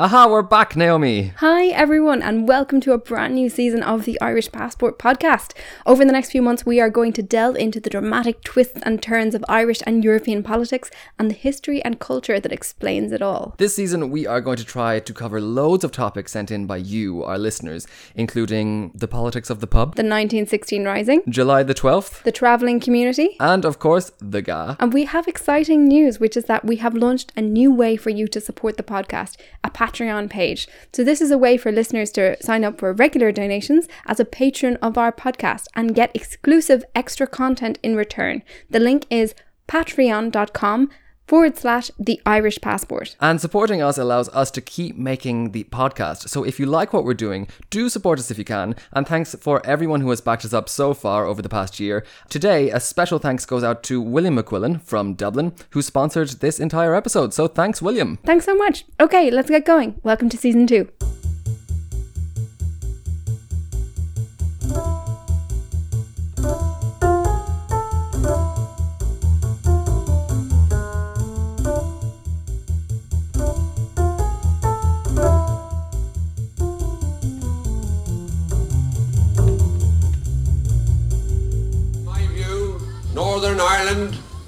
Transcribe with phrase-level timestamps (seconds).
[0.00, 1.32] Aha, we're back, Naomi.
[1.38, 5.54] Hi, everyone, and welcome to a brand new season of the Irish Passport podcast.
[5.86, 9.02] Over the next few months, we are going to delve into the dramatic twists and
[9.02, 10.88] turns of Irish and European politics
[11.18, 13.56] and the history and culture that explains it all.
[13.58, 16.76] This season, we are going to try to cover loads of topics sent in by
[16.76, 22.22] you, our listeners, including the politics of the pub, The 1916 Rising, July the 12th,
[22.22, 24.76] the travelling community, and of course, the GAA.
[24.78, 28.10] and we have exciting news, which is that we have launched a new way for
[28.10, 30.68] you to support the podcast, a Patreon page.
[30.92, 34.24] So, this is a way for listeners to sign up for regular donations as a
[34.24, 38.42] patron of our podcast and get exclusive extra content in return.
[38.70, 39.34] The link is
[39.68, 40.90] patreon.com
[41.28, 43.14] forward slash the Irish passport.
[43.20, 46.28] And supporting us allows us to keep making the podcast.
[46.28, 48.74] So if you like what we're doing, do support us if you can.
[48.92, 52.04] And thanks for everyone who has backed us up so far over the past year.
[52.28, 56.94] Today, a special thanks goes out to William McQuillan from Dublin, who sponsored this entire
[56.94, 57.34] episode.
[57.34, 58.18] So thanks, William.
[58.24, 58.84] Thanks so much.
[58.98, 60.00] Okay, let's get going.
[60.02, 60.88] Welcome to season two.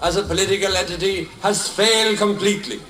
[0.02, 2.80] As a political entity has failed completely.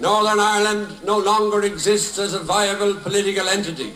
[0.00, 3.92] Northern Ireland no longer exists as a viable political entity.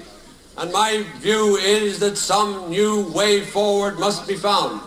[0.58, 4.80] And my view is that some new way forward must be found,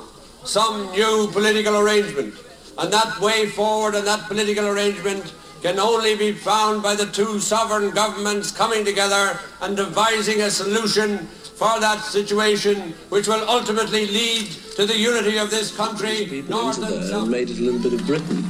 [0.43, 2.33] some new political arrangement.
[2.77, 7.39] And that way forward and that political arrangement can only be found by the two
[7.39, 11.17] sovereign governments coming together and devising a solution
[11.59, 14.47] for that situation which will ultimately lead
[14.79, 17.23] to the unity of this country, people north and south.
[17.23, 18.45] and made it a little bit of Britain.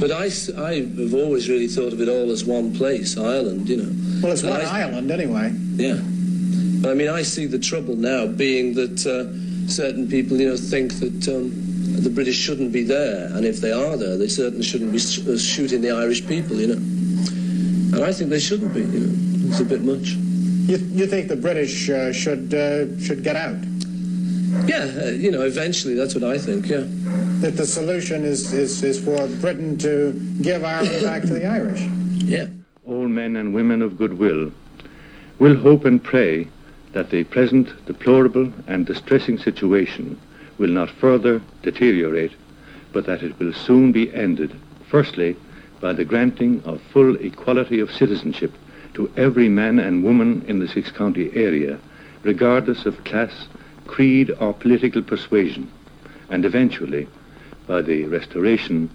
[0.00, 4.20] But I, I've always really thought of it all as one place, Ireland, you know.
[4.22, 5.52] Well, it's And one I- island anyway.
[5.74, 6.00] Yeah.
[6.80, 10.56] But I mean, I see the trouble now being that uh, certain people, you know,
[10.56, 11.52] think that um,
[12.02, 15.26] the British shouldn't be there, and if they are there, they certainly shouldn't be sh-
[15.28, 16.80] uh, shooting the Irish people, you know.
[17.96, 19.48] And I think they shouldn't be, you know.
[19.50, 20.12] It's a bit much.
[20.70, 23.58] You, you think the British uh, should uh, should get out?
[24.66, 26.84] Yeah, uh, you know, eventually that's what I think, yeah.
[27.40, 30.12] That the solution is, is, is for Britain to
[30.42, 31.80] give Ireland back to the Irish?
[32.24, 32.46] Yeah.
[32.86, 34.50] all men and women of goodwill,
[35.38, 36.48] will hope and pray
[36.92, 40.18] that the present deplorable and distressing situation
[40.58, 42.32] will not further deteriorate,
[42.92, 44.54] but that it will soon be ended,
[44.88, 45.36] firstly,
[45.80, 48.52] by the granting of full equality of citizenship
[48.94, 51.78] to every man and woman in the six-county area,
[52.22, 53.46] regardless of class,
[53.90, 55.68] creed, or political persuasion,
[56.30, 57.08] and eventually
[57.66, 58.88] by the restoration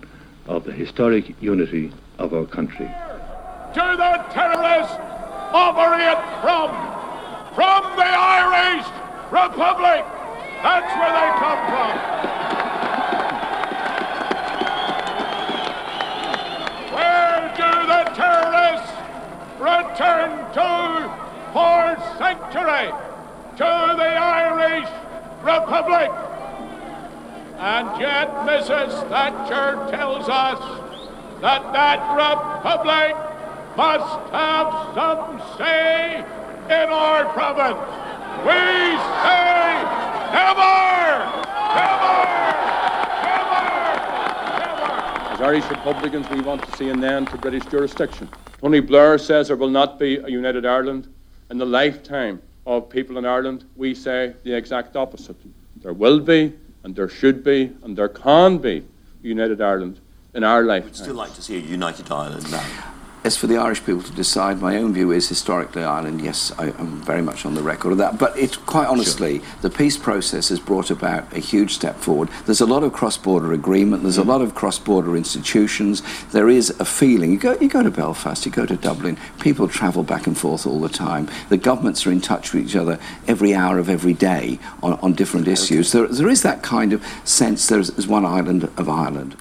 [0.47, 2.89] of the historic unity of our country.
[3.73, 4.95] to the terrorists
[5.51, 6.69] operate from,
[7.55, 8.87] from the Irish
[9.31, 10.05] Republic.
[10.63, 11.91] That's where they come from.
[16.95, 18.93] Where do the terrorists
[19.59, 20.69] return to
[21.51, 21.81] for
[22.17, 23.14] sanctuary?
[23.57, 24.89] To the Irish
[25.41, 26.11] Republic.
[27.57, 29.07] And yet Mrs.
[29.07, 30.59] Thatcher tells us
[31.39, 33.15] that that republic
[33.77, 36.17] must have some say
[36.65, 37.79] in our province.
[38.43, 38.61] We
[39.23, 39.83] say
[40.33, 40.75] never,
[41.75, 42.15] never.
[45.31, 48.27] As Irish Republicans, we want to see an end to British jurisdiction.
[48.59, 51.07] Tony Blair says there will not be a united Ireland.
[51.49, 55.37] In the lifetime of people in Ireland, we say the exact opposite.
[55.81, 56.53] There will be,
[56.83, 58.77] and there should be, and there can be
[59.23, 59.99] a united Ireland
[60.33, 60.89] in our lifetime.
[60.89, 62.94] Would still like to see a united Ireland now.
[63.25, 66.65] As for the Irish people to decide, my own view is historically Ireland, yes, I,
[66.65, 68.19] I'm very much on the record of that.
[68.19, 72.29] But it's quite honestly, the peace process has brought about a huge step forward.
[72.45, 74.27] There's a lot of cross border agreement, there's a mm.
[74.27, 76.03] lot of cross border institutions.
[76.33, 77.31] There is a feeling.
[77.31, 80.67] You go, you go to Belfast, you go to Dublin, people travel back and forth
[80.67, 81.27] all the time.
[81.49, 85.13] The governments are in touch with each other every hour of every day on, on
[85.13, 85.93] different issues.
[85.93, 89.35] There, there is that kind of sense there's, there's one island of Ireland.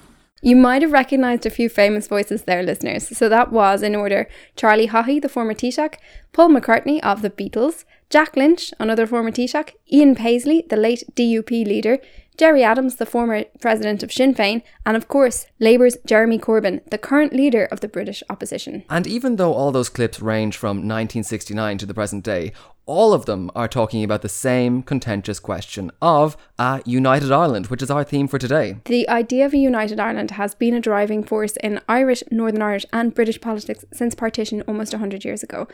[0.45, 3.17] You might have recognised a few famous voices there, listeners.
[3.17, 5.95] So that was, in order, Charlie Haughey, the former Taoiseach,
[6.35, 11.51] Paul McCartney of the Beatles, Jack Lynch, another former Taoiseach, Ian Paisley, the late DUP
[11.51, 11.99] leader,
[12.37, 16.99] Gerry Adams, the former president of Sinn Féin, and of course, Labour's Jeremy Corbyn, the
[16.99, 18.85] current leader of the British opposition.
[18.91, 22.53] And even though all those clips range from 1969 to the present day,
[22.87, 27.83] all of them are talking about the same contentious question of a united Ireland, which
[27.83, 28.77] is our theme for today.
[28.85, 32.87] The idea of a united Ireland has been a driving force in Irish, Northern Irish,
[32.93, 35.67] and British politics since partition almost 100 years ago.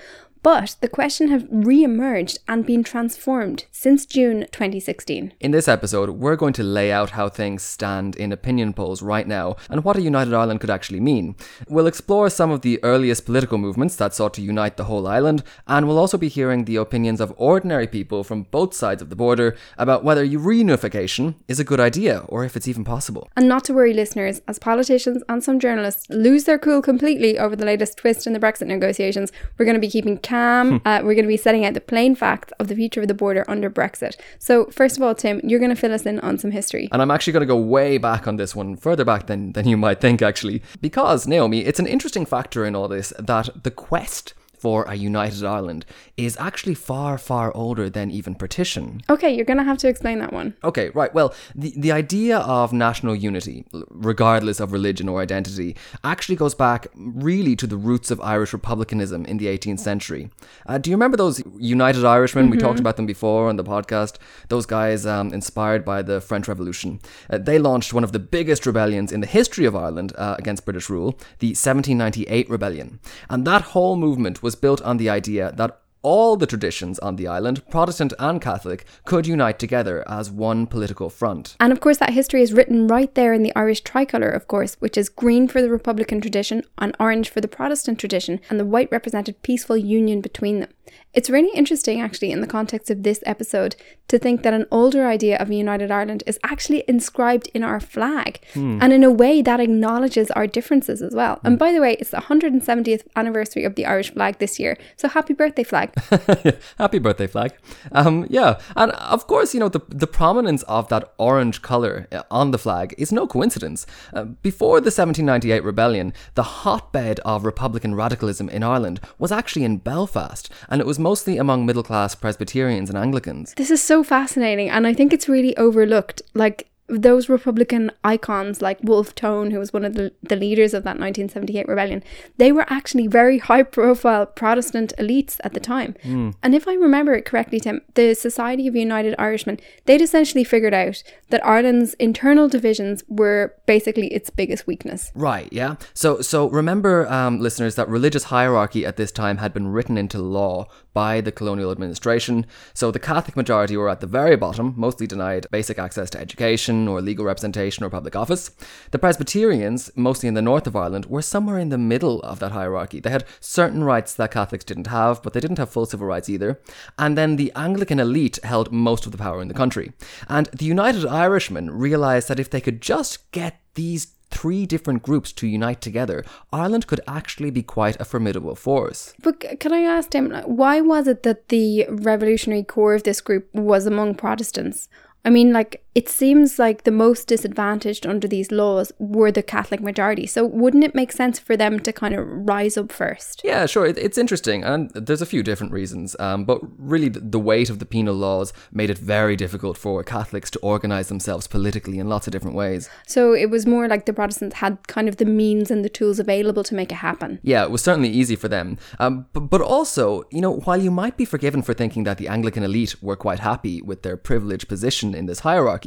[0.43, 5.35] But the question has re emerged and been transformed since June 2016.
[5.39, 9.27] In this episode, we're going to lay out how things stand in opinion polls right
[9.27, 11.37] now and what a united Ireland could actually mean.
[11.69, 15.43] We'll explore some of the earliest political movements that sought to unite the whole island,
[15.67, 19.17] and we'll also be hearing the opinions of ordinary people from both sides of the
[19.17, 23.26] border about whether reunification is a good idea or if it's even possible.
[23.38, 27.56] And not to worry, listeners, as politicians and some journalists lose their cool completely over
[27.56, 30.82] the latest twist in the Brexit negotiations, we're going to be keeping calm.
[30.85, 33.14] uh, we're going to be setting out the plain facts of the future of the
[33.14, 34.20] border under Brexit.
[34.38, 36.91] So, first of all, Tim, you're going to fill us in on some history.
[36.93, 39.67] And I'm actually going to go way back on this one, further back than, than
[39.67, 40.62] you might think, actually.
[40.82, 45.45] Because, Naomi, it's an interesting factor in all this that the quest for a united
[45.45, 45.87] Ireland
[46.17, 49.01] is actually far, far older than even partition.
[49.09, 50.55] Okay, you're going to have to explain that one.
[50.62, 51.12] Okay, right.
[51.15, 56.89] Well, the, the idea of national unity, regardless of religion or identity, actually goes back
[56.95, 60.31] really to the roots of Irish republicanism in the 18th century.
[60.67, 62.45] Uh, do you remember those United Irishmen?
[62.45, 62.53] Mm-hmm.
[62.53, 64.17] We talked about them before on the podcast.
[64.49, 67.01] Those guys um, inspired by the French Revolution.
[67.31, 70.65] Uh, they launched one of the biggest rebellions in the history of Ireland uh, against
[70.65, 73.01] British rule, the 1798 Rebellion.
[73.29, 77.14] And that whole movement was was built on the idea that all the traditions on
[77.14, 81.55] the island, Protestant and Catholic, could unite together as one political front.
[81.61, 84.75] And of course, that history is written right there in the Irish tricolour, of course,
[84.81, 88.64] which is green for the Republican tradition and orange for the Protestant tradition, and the
[88.64, 90.70] white represented peaceful union between them.
[91.12, 93.75] It's really interesting, actually, in the context of this episode,
[94.08, 97.81] to think that an older idea of a united Ireland is actually inscribed in our
[97.81, 98.40] flag.
[98.54, 98.78] Hmm.
[98.81, 101.37] And in a way, that acknowledges our differences as well.
[101.37, 101.46] Hmm.
[101.46, 104.76] And by the way, it's the 170th anniversary of the Irish flag this year.
[104.96, 105.94] So happy birthday, flag.
[106.78, 107.52] happy birthday, flag.
[107.92, 108.60] Um, yeah.
[108.76, 112.58] And of course, you know, the, the prominence of that orange colour uh, on the
[112.58, 113.87] flag is no coincidence.
[114.12, 119.78] Uh, before the 1798 rebellion, the hotbed of Republican radicalism in Ireland was actually in
[119.78, 120.50] Belfast.
[120.69, 123.53] And and it was mostly among middle class Presbyterians and Anglicans.
[123.53, 126.23] This is so fascinating, and I think it's really overlooked.
[126.32, 130.82] Like, those Republican icons like Wolfe Tone, who was one of the, the leaders of
[130.84, 132.02] that 1978 rebellion,
[132.37, 135.94] they were actually very high profile Protestant elites at the time.
[136.04, 136.34] Mm.
[136.42, 140.75] And if I remember it correctly, Tim, the Society of United Irishmen, they'd essentially figured
[140.75, 145.12] out that Ireland's internal divisions were basically its biggest weakness.
[145.14, 145.76] Right, yeah.
[145.94, 150.19] So, so remember, um, listeners, that religious hierarchy at this time had been written into
[150.19, 152.46] law by the colonial administration.
[152.75, 156.80] So the Catholic majority were at the very bottom, mostly denied basic access to education
[156.88, 158.50] or legal representation or public office.
[158.91, 162.53] The Presbyterians, mostly in the north of Ireland, were somewhere in the middle of that
[162.53, 163.00] hierarchy.
[163.00, 166.29] They had certain rights that Catholics didn't have, but they didn't have full civil rights
[166.29, 166.61] either.
[166.99, 169.93] And then the Anglican elite held most of the power in the country.
[170.29, 175.33] And the United Irishmen realised that if they could just get these three different groups
[175.33, 179.12] to unite together, Ireland could actually be quite a formidable force.
[179.21, 183.53] But can I ask him, why was it that the revolutionary core of this group
[183.53, 184.88] was among Protestants?
[185.25, 189.81] I mean, like, it seems like the most disadvantaged under these laws were the Catholic
[189.81, 190.26] majority.
[190.26, 193.40] So wouldn't it make sense for them to kind of rise up first?
[193.42, 193.87] Yeah, sure.
[193.87, 194.62] It's interesting.
[194.62, 196.14] And there's a few different reasons.
[196.20, 200.50] Um, but really, the weight of the penal laws made it very difficult for Catholics
[200.52, 202.88] to organize themselves politically in lots of different ways.
[203.08, 206.20] So it was more like the Protestants had kind of the means and the tools
[206.20, 207.40] available to make it happen.
[207.42, 208.78] Yeah, it was certainly easy for them.
[209.00, 212.28] Um, but, but also, you know, while you might be forgiven for thinking that the
[212.28, 215.79] Anglican elite were quite happy with their privileged position in this hierarchy,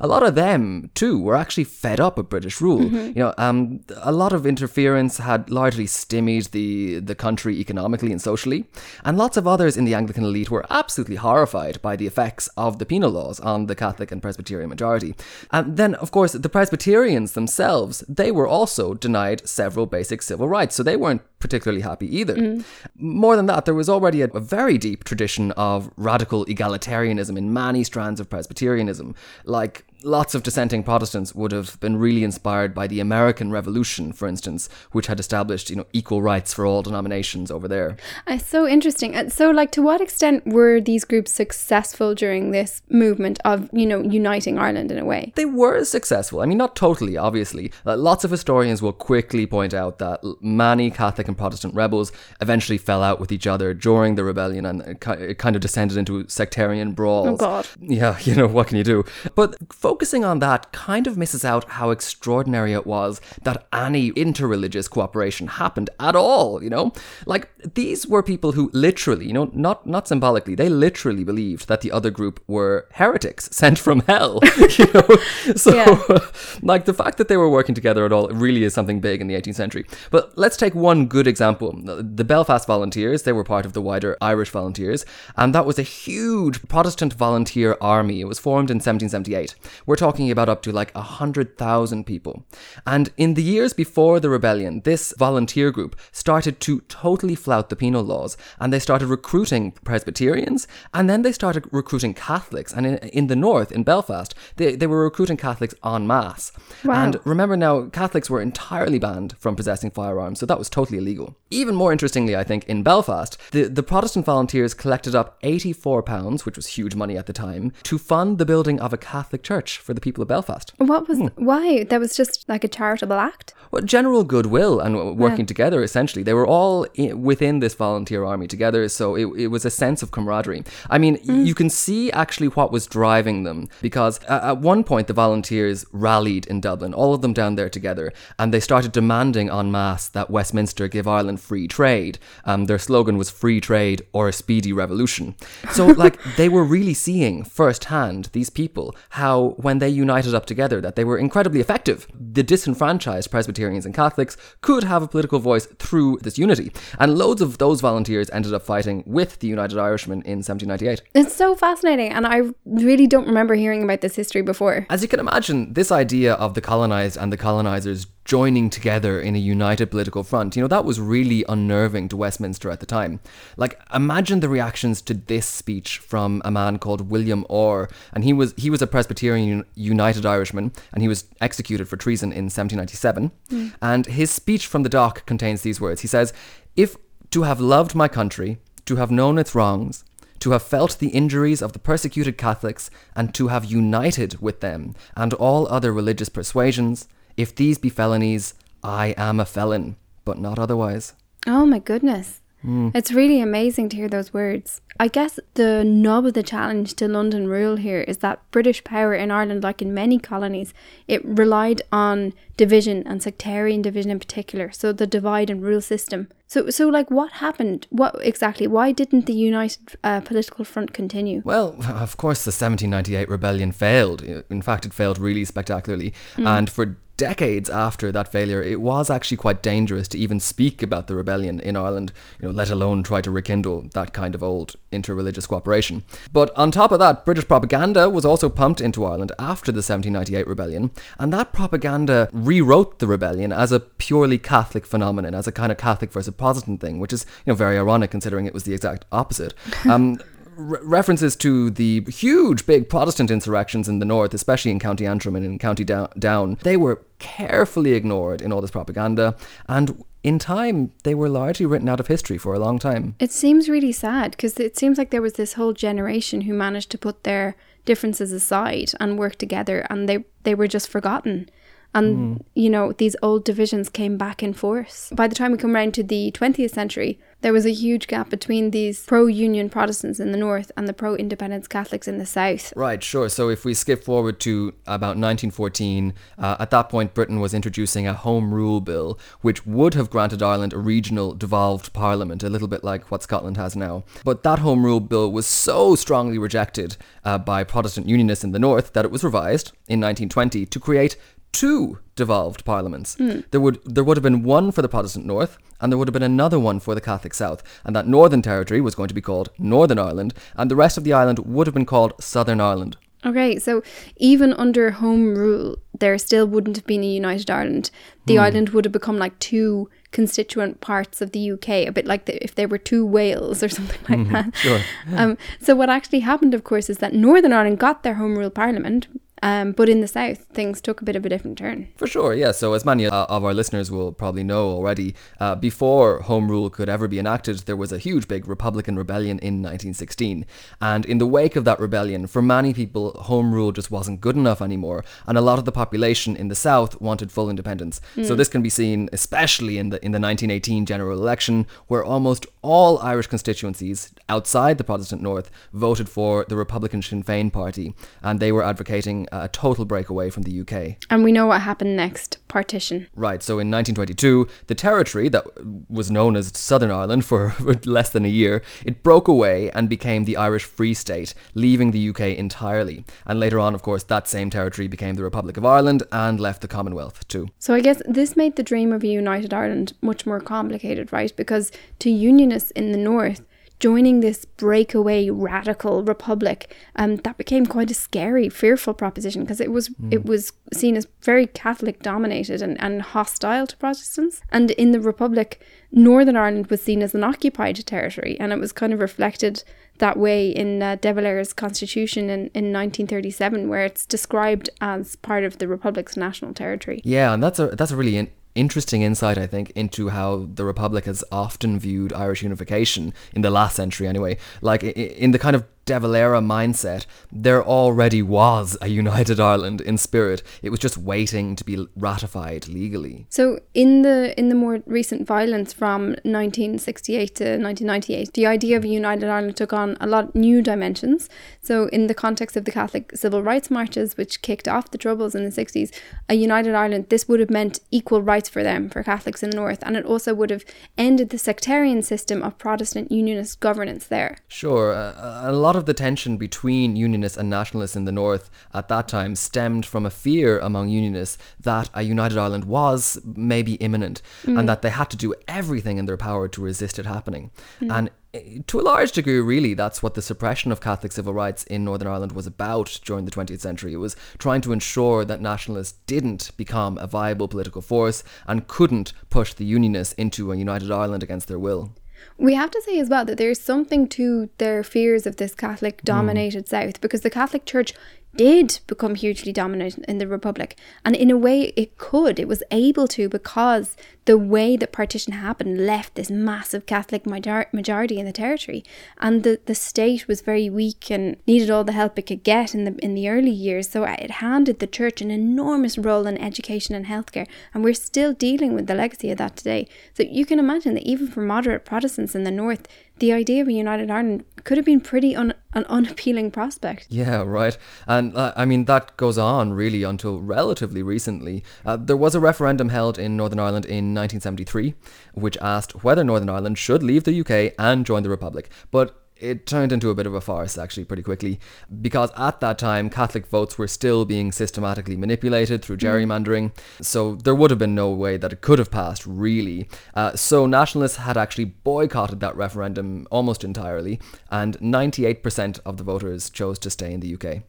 [0.00, 2.80] A lot of them too were actually fed up with British rule.
[2.80, 3.06] Mm-hmm.
[3.16, 8.20] You know, um, a lot of interference had largely stymied the the country economically and
[8.20, 8.66] socially,
[9.04, 12.78] and lots of others in the Anglican elite were absolutely horrified by the effects of
[12.78, 15.14] the penal laws on the Catholic and Presbyterian majority.
[15.50, 20.74] And then, of course, the Presbyterians themselves they were also denied several basic civil rights,
[20.74, 22.36] so they weren't particularly happy either.
[22.36, 22.64] Mm.
[22.96, 27.52] More than that, there was already a, a, very deep tradition of radical egalitarianism in
[27.52, 32.86] many strands of Presbyterianism, like lots of dissenting Protestants would have been really inspired by
[32.86, 37.50] the American Revolution, for instance, which had established, you know, equal rights for all denominations
[37.50, 37.96] over there.
[38.26, 39.16] It's so interesting.
[39.16, 43.86] Uh, so, like, to what extent were these groups successful during this movement of, you
[43.86, 45.32] know, uniting Ireland in a way?
[45.36, 46.40] They were successful.
[46.40, 47.72] I mean, not totally, obviously.
[47.84, 52.78] Uh, lots of historians will quickly point out that many Catholic and Protestant rebels eventually
[52.78, 56.28] fell out with each other during the rebellion and uh, it kind of descended into
[56.28, 57.28] sectarian brawls.
[57.28, 57.68] Oh, God.
[57.80, 59.04] Yeah, you know, what can you do?
[59.34, 59.56] But
[59.90, 65.48] focusing on that kind of misses out how extraordinary it was that any interreligious cooperation
[65.48, 66.92] happened at all, you know?
[67.26, 71.80] Like, these were people who literally, you know, not, not symbolically, they literally believed that
[71.80, 74.38] the other group were heretics sent from hell,
[74.78, 75.08] you know?
[75.56, 76.18] So, Yeah.
[76.62, 79.26] like, the fact that they were working together at all really is something big in
[79.26, 79.84] the 18th century.
[80.12, 81.72] But let's take one good example.
[81.82, 85.04] The Belfast Volunteers, they were part of the wider Irish Volunteers,
[85.36, 88.20] and that was a huge Protestant volunteer army.
[88.20, 89.56] It was formed in 1778.
[89.86, 92.44] We're talking about up to like 100,000 people.
[92.86, 97.76] And in the years before the rebellion, this volunteer group started to totally flout the
[97.76, 102.72] penal laws, and they started recruiting Presbyterians, and then they started recruiting Catholics.
[102.72, 106.52] And in, in the north, in Belfast, they, they were recruiting Catholics en masse.
[106.84, 107.04] Wow.
[107.04, 111.36] And remember now, Catholics were entirely banned from possessing firearms, so that was totally illegal.
[111.50, 116.56] Even more interestingly, I think, in Belfast, the, the Protestant volunteers collected up £84, which
[116.56, 119.94] was huge money at the time, to fund the building of a Catholic church for
[119.94, 120.72] the people of Belfast.
[120.78, 121.84] What was why?
[121.84, 123.54] That was just like a charitable act.
[123.72, 125.46] Well, general goodwill and working Yeah.
[125.54, 126.24] together, essentially.
[126.24, 130.02] They were all i- within this volunteer army together, so it, it was a sense
[130.02, 130.64] of camaraderie.
[130.90, 135.06] I mean, y- you can see actually what was driving them, because at one point
[135.06, 139.48] the volunteers rallied in Dublin, all of them down there together, and they started demanding
[139.50, 142.18] en masse that Westminster give Ireland free trade.
[142.44, 145.36] Um, their slogan was free trade or a speedy revolution.
[145.70, 150.80] So, like, they were really seeing firsthand, these people, how when they united up together,
[150.80, 152.06] that they were incredibly effective.
[152.14, 156.72] The disenfranchised Presbyterians and Catholics could have a political voice through this unity.
[156.98, 161.02] And loads of those volunteers ended up fighting with the United Irishmen in 1798.
[161.14, 164.86] It's so fascinating, and I really don't remember hearing about this history before.
[164.90, 169.34] As you can imagine, this idea of the colonized and the colonizers joining together in
[169.34, 173.18] a united political front, you know, that was really unnerving to Westminster at the time.
[173.56, 178.32] Like, imagine the reactions to this speech from a man called William Orr, and he
[178.32, 183.32] was he was a Presbyterian United Irishman, and he was executed for treason in 1797.
[183.48, 183.68] Hmm.
[183.82, 186.02] And his speech from the dock contains these words.
[186.02, 186.32] He says,
[186.76, 186.96] "If
[187.32, 190.04] to have loved my country, to have known its wrongs."
[190.38, 194.94] to have felt the injuries of the persecuted Catholics, and to have united with them
[195.14, 197.06] and all other religious persuasions.
[197.36, 201.14] If these be felonies, I am a felon, but not otherwise.
[201.46, 202.40] Oh my goodness.
[202.62, 204.82] It's really amazing to hear those words.
[204.98, 209.14] I guess the nub of the challenge to London rule here is that British power
[209.14, 210.74] in Ireland, like in many colonies,
[211.08, 214.70] it relied on division and sectarian division in particular.
[214.72, 216.28] So the divide and rule system.
[216.46, 217.86] So, so like, what happened?
[217.88, 218.66] What exactly?
[218.66, 221.40] Why didn't the United uh, Political Front continue?
[221.44, 224.20] Well, of course, the 1798 rebellion failed.
[224.22, 226.12] In fact, it failed really spectacularly.
[226.36, 231.06] And for decades after that failure, it was actually quite dangerous to even speak about
[231.06, 234.76] the rebellion in Ireland, you know, let alone try to rekindle that kind of old
[234.90, 236.02] interreligious cooperation.
[236.32, 240.46] But on top of that, British propaganda was also pumped into Ireland after the 1798
[240.46, 245.70] rebellion, and that propaganda rewrote the rebellion as a purely Catholic phenomenon, as a kind
[245.70, 248.72] of Catholic versus Protestant thing, which is, you know, very ironic considering it was the
[248.74, 249.52] exact opposite.
[249.90, 250.20] Um,
[250.60, 255.36] re- references to the huge big Protestant insurrections in the north, especially in County Antrim
[255.36, 259.36] and in County Down, Down, they were carefully ignored in all this propaganda,
[259.68, 263.14] and in time, they were largely written out of history for a long time.
[263.18, 266.90] It seems really sad because it seems like there was this whole generation who managed
[266.90, 271.48] to put their differences aside and work together, and they they were just forgotten.
[271.94, 272.42] And hmm.
[272.54, 275.10] you know these old divisions came back in force.
[275.14, 278.28] By the time we come around to the 20th century, there was a huge gap
[278.28, 282.72] between these pro-union Protestants in the north and the pro-independence Catholics in the south.
[282.76, 283.28] Right, sure.
[283.28, 288.06] So if we skip forward to about 1914, uh, at that point, Britain was introducing
[288.06, 292.68] a Home Rule Bill, which would have granted Ireland a regional devolved parliament, a little
[292.68, 294.04] bit like what Scotland has now.
[294.24, 298.58] But that Home Rule Bill was so strongly rejected uh, by Protestant Unionists in the
[298.58, 301.16] north that it was revised in 1920 to create
[301.52, 303.16] two devolved parliaments.
[303.50, 306.12] There would there would have been one for the Protestant North, and there would have
[306.12, 309.20] been another one for the Catholic South, and that Northern Territory was going to be
[309.20, 312.96] called Northern Ireland, and the rest of the island would have been called Southern Ireland.
[313.24, 313.82] Okay, so
[314.16, 317.90] even under home rule, there still wouldn't have been a united Ireland.
[318.24, 322.24] The island would have become like two constituent parts of the UK, a bit like
[322.24, 324.56] the, if there were two Wales or something like that.
[324.56, 324.80] sure.
[325.14, 328.50] Um, so what actually happened, of course, is that Northern Ireland got their home rule
[328.50, 329.06] parliament,
[329.42, 331.88] um, but in the south, things took a bit of a different turn.
[331.96, 332.52] For sure, yeah.
[332.52, 336.68] So, as many uh, of our listeners will probably know already, uh, before Home Rule
[336.68, 340.44] could ever be enacted, there was a huge big Republican rebellion in 1916.
[340.80, 344.36] And in the wake of that rebellion, for many people, Home Rule just wasn't good
[344.36, 345.04] enough anymore.
[345.26, 348.00] And a lot of the population in the South wanted full independence.
[348.22, 352.46] So, this can be seen especially in the, in the 1918 general election, where almost
[352.62, 357.94] all Irish constituencies outside the Protestant North voted for the Republican Sinn Féin party.
[358.22, 360.96] And they were advocating a total breakaway from the UK.
[361.08, 363.08] And we know what happened next partition.
[363.14, 365.44] Right, so in 1922, the territory that
[365.88, 370.24] was known as Southern Ireland for less than a year, it broke away and became
[370.24, 373.04] the Irish Free State, leaving the UK entirely.
[373.26, 376.62] And later on, of course, that same territory became the Republic of Ireland and left
[376.62, 377.48] the Commonwealth too.
[377.58, 381.34] So I guess this made the dream of a united Ireland much more complicated, right?
[381.36, 381.70] Because
[382.00, 383.42] to unionists in the north,
[383.80, 389.72] joining this breakaway radical republic, um, that became quite a scary, fearful proposition because it
[389.72, 390.12] was mm.
[390.12, 394.42] it was seen as very Catholic dominated and, and hostile to Protestants.
[394.50, 395.60] And in the republic,
[395.90, 399.64] Northern Ireland was seen as an occupied territory, and it was kind of reflected
[399.98, 405.44] that way in uh, De Valera's constitution in, in 1937, where it's described as part
[405.44, 407.00] of the republic's national territory.
[407.04, 410.64] Yeah, and that's a that's a really in- interesting insight, I think, into how the
[410.64, 414.38] Republic has often viewed Irish unification in the last century, anyway.
[414.60, 419.98] Like in the kind of De Valera mindset, there already was a united Ireland in
[419.98, 420.42] spirit.
[420.62, 423.26] It was just waiting to be ratified legally.
[423.28, 428.84] So in the in the more recent violence from 1968 to 1998, the idea of
[428.84, 431.28] a united Ireland took on a lot of new dimensions.
[431.60, 435.34] So in the context of the Catholic civil rights marches, which kicked off the troubles
[435.34, 435.90] in the 60s,
[436.28, 439.56] a united Ireland this would have meant equal rights for them for Catholics in the
[439.56, 440.64] north, and it also would have
[440.96, 444.36] ended the sectarian system of Protestant unionist governance there.
[444.48, 448.88] Sure, a lot of of the tension between Unionists and Nationalists in the North at
[448.88, 454.22] that time stemmed from a fear among Unionists that a united Ireland was maybe imminent
[454.44, 454.58] mm.
[454.58, 457.50] and that they had to do everything in their power to resist it happening.
[457.80, 457.96] Mm.
[457.96, 461.64] And eh, to a large degree, really, that's what the suppression of Catholic civil rights
[461.64, 463.94] in Northern Ireland was about during the 20th century.
[463.94, 469.14] It was trying to ensure that nationalists didn't become a viable political force and couldn't
[469.30, 471.94] push the Unionists into a united Ireland against their will.
[472.40, 476.02] We have to say as well that there's something to their fears of this Catholic
[476.02, 476.68] dominated mm.
[476.68, 477.92] South because the Catholic Church
[478.36, 480.76] did become hugely dominant in the Republic.
[481.04, 482.38] And in a way, it could.
[482.38, 488.18] It was able to because the way that partition happened left this massive Catholic majority
[488.18, 488.84] in the territory.
[489.18, 492.74] And the, the state was very weak and needed all the help it could get
[492.74, 493.90] in the, in the early years.
[493.90, 497.48] So it handed the church an enormous role in education and healthcare.
[497.74, 499.88] And we're still dealing with the legacy of that today.
[500.14, 502.86] So you can imagine that even for moderate Protestants in the north,
[503.20, 507.06] the idea of a united Ireland could have been pretty un- an unappealing prospect.
[507.10, 507.78] Yeah, right.
[508.06, 511.62] And uh, I mean, that goes on really until relatively recently.
[511.84, 514.94] Uh, there was a referendum held in Northern Ireland in 1973,
[515.34, 518.68] which asked whether Northern Ireland should leave the UK and join the Republic.
[518.90, 521.58] But it turned into a bit of a farce actually pretty quickly
[522.00, 526.00] because at that time Catholic votes were still being systematically manipulated through mm.
[526.00, 529.88] gerrymandering, so there would have been no way that it could have passed really.
[530.14, 536.50] Uh, so nationalists had actually boycotted that referendum almost entirely, and 98% of the voters
[536.50, 537.62] chose to stay in the UK.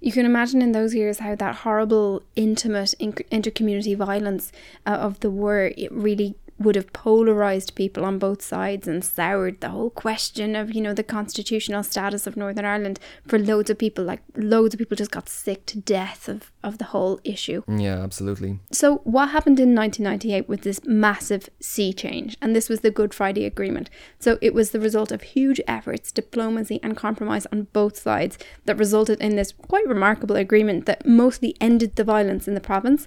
[0.00, 4.52] You can imagine in those years how that horrible, intimate inter-community violence
[4.84, 9.60] uh, of the war it really would have polarized people on both sides and soured
[9.60, 13.78] the whole question of, you know, the constitutional status of Northern Ireland for loads of
[13.78, 14.04] people.
[14.04, 17.62] Like, loads of people just got sick to death of, of the whole issue.
[17.68, 18.60] Yeah, absolutely.
[18.72, 22.36] So, what happened in 1998 with this massive sea change?
[22.40, 23.90] And this was the Good Friday Agreement.
[24.18, 28.78] So, it was the result of huge efforts, diplomacy, and compromise on both sides that
[28.78, 33.06] resulted in this quite remarkable agreement that mostly ended the violence in the province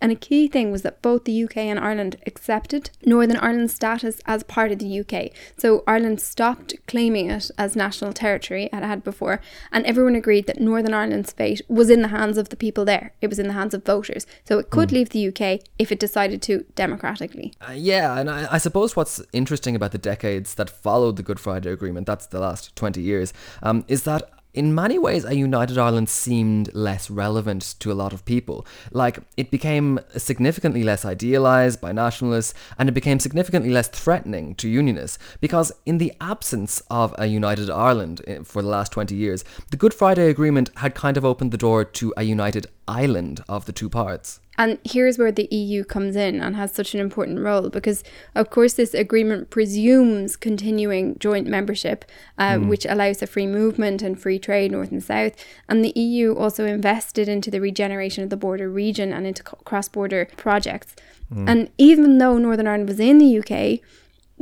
[0.00, 4.20] and a key thing was that both the UK and Ireland accepted Northern Ireland's status
[4.26, 5.30] as part of the UK.
[5.56, 10.60] So Ireland stopped claiming it as national territory it had before, and everyone agreed that
[10.60, 13.12] Northern Ireland's fate was in the hands of the people there.
[13.20, 14.26] It was in the hands of voters.
[14.44, 14.92] So it could mm.
[14.92, 17.52] leave the UK if it decided to democratically.
[17.60, 21.40] Uh, yeah, and I, I suppose what's interesting about the decades that followed the Good
[21.40, 23.32] Friday Agreement, that's the last 20 years,
[23.62, 28.12] um, is that in many ways, a united Ireland seemed less relevant to a lot
[28.12, 28.66] of people.
[28.90, 34.68] Like, it became significantly less idealised by nationalists, and it became significantly less threatening to
[34.68, 39.44] unionists, because in the absence of a united Ireland eh, for the last 20 years,
[39.70, 43.66] the Good Friday Agreement had kind of opened the door to a united island of
[43.66, 44.40] the two parts.
[44.58, 48.50] And here's where the EU comes in and has such an important role because, of
[48.50, 52.04] course, this agreement presumes continuing joint membership,
[52.36, 52.68] uh, mm.
[52.68, 55.32] which allows a free movement and free trade north and south.
[55.66, 59.88] And the EU also invested into the regeneration of the border region and into cross
[59.88, 60.94] border projects.
[61.32, 61.48] Mm.
[61.48, 63.80] And even though Northern Ireland was in the UK,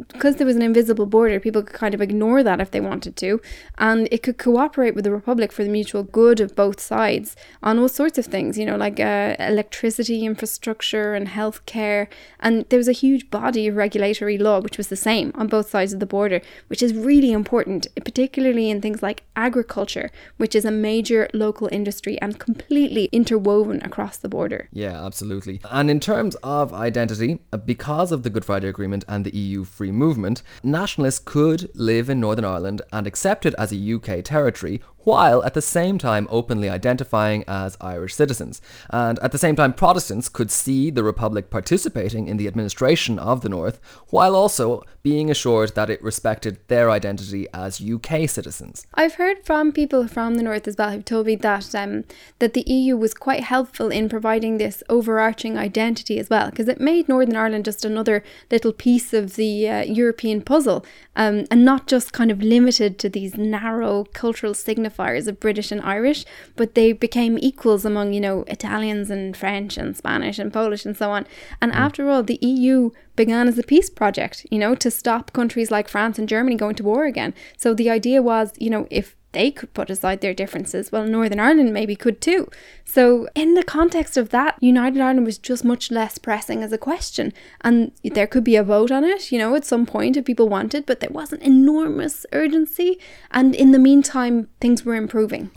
[0.09, 3.17] because there was an invisible border, people could kind of ignore that if they wanted
[3.17, 3.41] to,
[3.79, 7.79] and it could cooperate with the Republic for the mutual good of both sides on
[7.79, 12.09] all sorts of things, you know, like uh, electricity infrastructure and healthcare.
[12.41, 15.71] And there was a huge body of regulatory law which was the same on both
[15.71, 20.65] sides of the border, which is really important, particularly in things like agriculture, which is
[20.65, 24.69] a major local industry and completely interwoven across the border.
[24.73, 25.61] Yeah, absolutely.
[25.71, 29.65] And in terms of identity, uh, because of the Good Friday Agreement and the EU
[29.65, 34.81] free movement, nationalists could live in Northern Ireland and accept it as a UK territory
[35.09, 38.61] while at the same time openly identifying as Irish citizens.
[38.91, 43.41] And at the same time, Protestants could see the Republic participating in the administration of
[43.41, 48.87] the North, while also being assured that it respected their identity as UK citizens.
[48.93, 52.05] I've heard from people from the North as well who've told me that um,
[52.39, 56.83] that the EU was quite helpful in providing this overarching identity as well, because it
[56.83, 60.85] made Northern Ireland just another little piece of the uh, European puzzle,
[61.17, 65.81] um, and not just kind of limited to these narrow cultural signifiers of British and
[65.83, 66.25] Irish,
[66.57, 70.97] but they became equals among, you know, Italians and French and Spanish and Polish and
[70.97, 71.27] so on.
[71.61, 71.77] And mm.
[71.77, 75.89] after all, the EU began as a peace project, you know, to stop countries like
[75.89, 77.35] France and Germany going to war again.
[77.57, 80.91] So the idea was, you know, if they could put aside their differences.
[80.91, 82.51] Well, Northern Ireland maybe could too.
[82.85, 86.79] So, in the context of that, United Ireland was just much less pressing as a
[86.79, 87.33] question.
[87.61, 90.49] And there could be a vote on it, you know, at some point if people
[90.49, 92.99] wanted, but there wasn't enormous urgency.
[93.31, 95.51] And in the meantime, things were improving.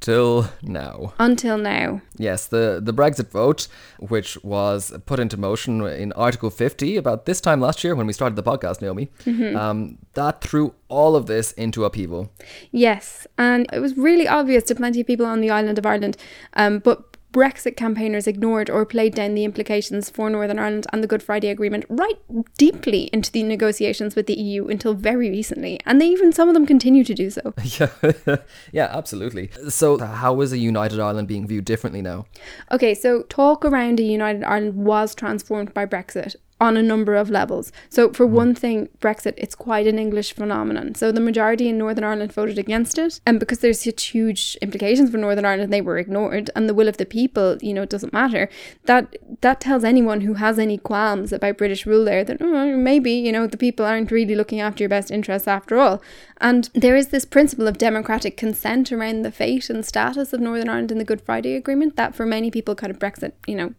[0.00, 1.14] Until now.
[1.18, 2.00] Until now.
[2.16, 3.66] Yes, the, the Brexit vote,
[3.98, 8.12] which was put into motion in Article 50 about this time last year when we
[8.12, 9.56] started the podcast, Naomi, mm-hmm.
[9.56, 12.30] um, that threw all of this into upheaval.
[12.70, 16.16] Yes, and it was really obvious to plenty of people on the island of Ireland.
[16.52, 21.06] Um, but Brexit campaigners ignored or played down the implications for Northern Ireland and the
[21.06, 22.14] Good Friday Agreement right
[22.56, 26.54] deeply into the negotiations with the EU until very recently, and they even some of
[26.54, 27.52] them continue to do so.
[27.78, 27.90] Yeah,
[28.72, 29.50] yeah, absolutely.
[29.68, 32.24] So, how is a united Ireland being viewed differently now?
[32.70, 37.28] Okay, so talk around a united Ireland was transformed by Brexit on a number of
[37.28, 37.70] levels.
[37.88, 38.30] So, for mm.
[38.30, 40.94] one thing, Brexit, it's quite an English phenomenon.
[40.94, 43.20] So, the majority in Northern Ireland voted against it.
[43.26, 46.50] And because there's such huge implications for Northern Ireland, they were ignored.
[46.56, 48.48] And the will of the people, you know, doesn't matter.
[48.84, 53.12] That that tells anyone who has any qualms about British rule there that oh, maybe,
[53.12, 56.02] you know, the people aren't really looking after your best interests after all.
[56.40, 60.68] And there is this principle of democratic consent around the fate and status of Northern
[60.68, 63.74] Ireland in the Good Friday Agreement that for many people, kind of Brexit, you know,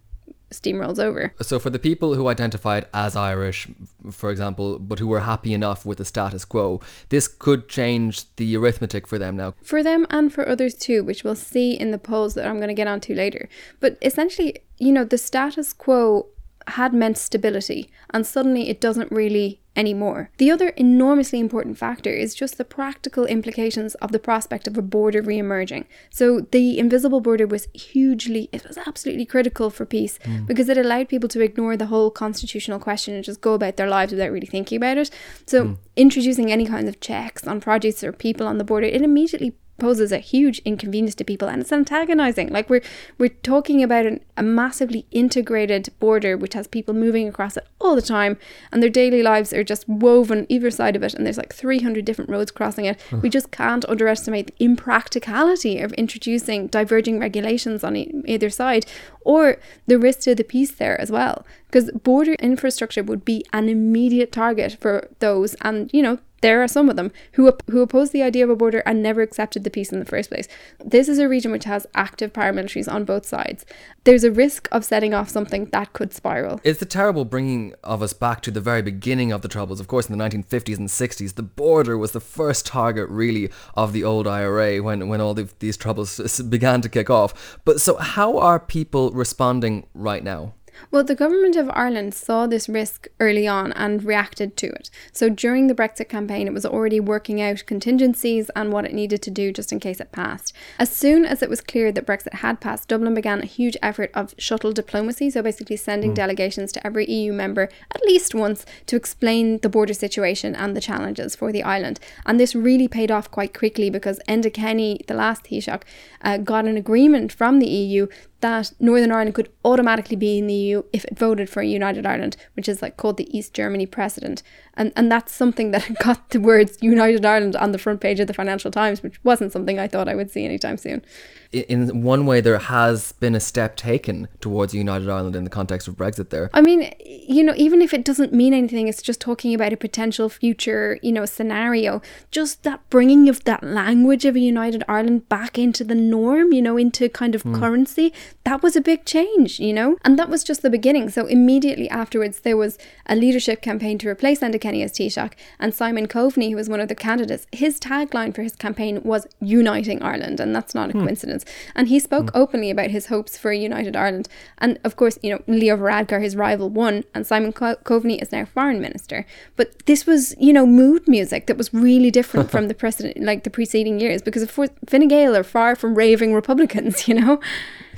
[0.52, 1.34] steamrolls over.
[1.42, 3.68] So, for the people who identified as Irish,
[4.12, 8.56] for example, but who were happy enough with the status quo, this could change the
[8.56, 9.54] arithmetic for them now.
[9.62, 12.70] For them and for others too, which we'll see in the polls that I'm going
[12.70, 13.50] to get onto later.
[13.80, 16.28] But essentially, you know, the status quo
[16.68, 20.32] had meant stability, and suddenly it doesn't really anymore.
[20.38, 24.82] The other enormously important factor is just the practical implications of the prospect of a
[24.82, 25.86] border re emerging.
[26.10, 30.46] So, the invisible border was hugely, it was absolutely critical for peace mm.
[30.48, 33.88] because it allowed people to ignore the whole constitutional question and just go about their
[33.88, 35.12] lives without really thinking about it.
[35.46, 35.78] So, mm.
[35.96, 40.12] introducing any kind of checks on projects or people on the border, it immediately poses
[40.12, 42.50] a huge inconvenience to people and it's antagonizing.
[42.50, 42.82] Like we're
[43.18, 47.96] we're talking about an, a massively integrated border which has people moving across it all
[47.96, 48.38] the time
[48.72, 52.06] and their daily lives are just woven either side of it and there's like 300
[52.06, 53.00] different roads crossing it.
[53.12, 58.86] We just can't underestimate the impracticality of introducing diverging regulations on e- either side
[59.22, 61.46] or the risk to the peace there as well
[61.78, 66.68] because border infrastructure would be an immediate target for those and you know there are
[66.68, 69.64] some of them who op- who oppose the idea of a border and never accepted
[69.64, 70.48] the peace in the first place.
[70.86, 73.66] This is a region which has active paramilitaries on both sides.
[74.04, 76.62] There's a risk of setting off something that could spiral.
[76.64, 79.80] It's the terrible bringing of us back to the very beginning of the Troubles.
[79.80, 83.92] Of course, in the 1950s and 60s, the border was the first target, really, of
[83.92, 87.58] the old IRA when, when all the, these troubles began to kick off.
[87.66, 90.54] But so, how are people responding right now?
[90.92, 94.90] Well, the government of Ireland saw this risk early on and reacted to it.
[95.12, 99.22] So during the Brexit campaign, it was already working out contingencies and what it needed
[99.24, 100.54] to do just in case it passed.
[100.80, 104.12] As soon as it was clear that Brexit had passed, Dublin began a huge effort
[104.14, 106.16] of shuttle diplomacy, so basically sending mm.
[106.16, 110.82] delegations to every EU member at least once to explain the border situation and the
[110.82, 112.00] challenges for the island.
[112.26, 115.84] And this really paid off quite quickly because Enda Kenny, the last Taoiseach,
[116.22, 118.08] uh, got an agreement from the EU
[118.42, 122.06] that Northern Ireland could automatically be in the EU if it voted for a united
[122.06, 124.44] Ireland, which is like called the East Germany precedent.
[124.78, 128.28] And, and that's something that got the words United Ireland on the front page of
[128.28, 131.04] the Financial Times, which wasn't something I thought I would see anytime soon.
[131.52, 135.88] In one way, there has been a step taken towards United Ireland in the context
[135.88, 136.50] of Brexit there.
[136.54, 139.78] I mean, you know, even if it doesn't mean anything, it's just talking about a
[139.78, 142.02] potential future, you know, scenario.
[142.32, 146.62] Just that bringing of that language of a United Ireland back into the norm, you
[146.62, 147.58] know, into kind of mm.
[147.58, 148.14] currency,
[148.44, 149.98] that was a big change, you know?
[150.04, 151.10] And that was just the beginning.
[151.10, 155.32] So immediately afterwards, there was a leadership campaign to replace Enda Kenny as Taoiseach.
[155.60, 159.26] And Simon Coveney, who was one of the candidates, his tagline for his campaign was
[159.40, 160.42] Uniting Ireland.
[160.42, 161.04] And that's not a hmm.
[161.04, 161.46] coincidence.
[161.74, 162.38] And he spoke hmm.
[162.38, 164.28] openly about his hopes for a united Ireland.
[164.58, 167.06] And of course, you know, Leo Varadkar, his rival, won.
[167.16, 169.26] And Simon Co- Coveney is now foreign minister.
[169.56, 173.46] But this was, you know, mood music that was really different from the precedent, like
[173.46, 174.22] the preceding years.
[174.22, 177.40] Because of course, Fine Gael are far from raving Republicans, you know?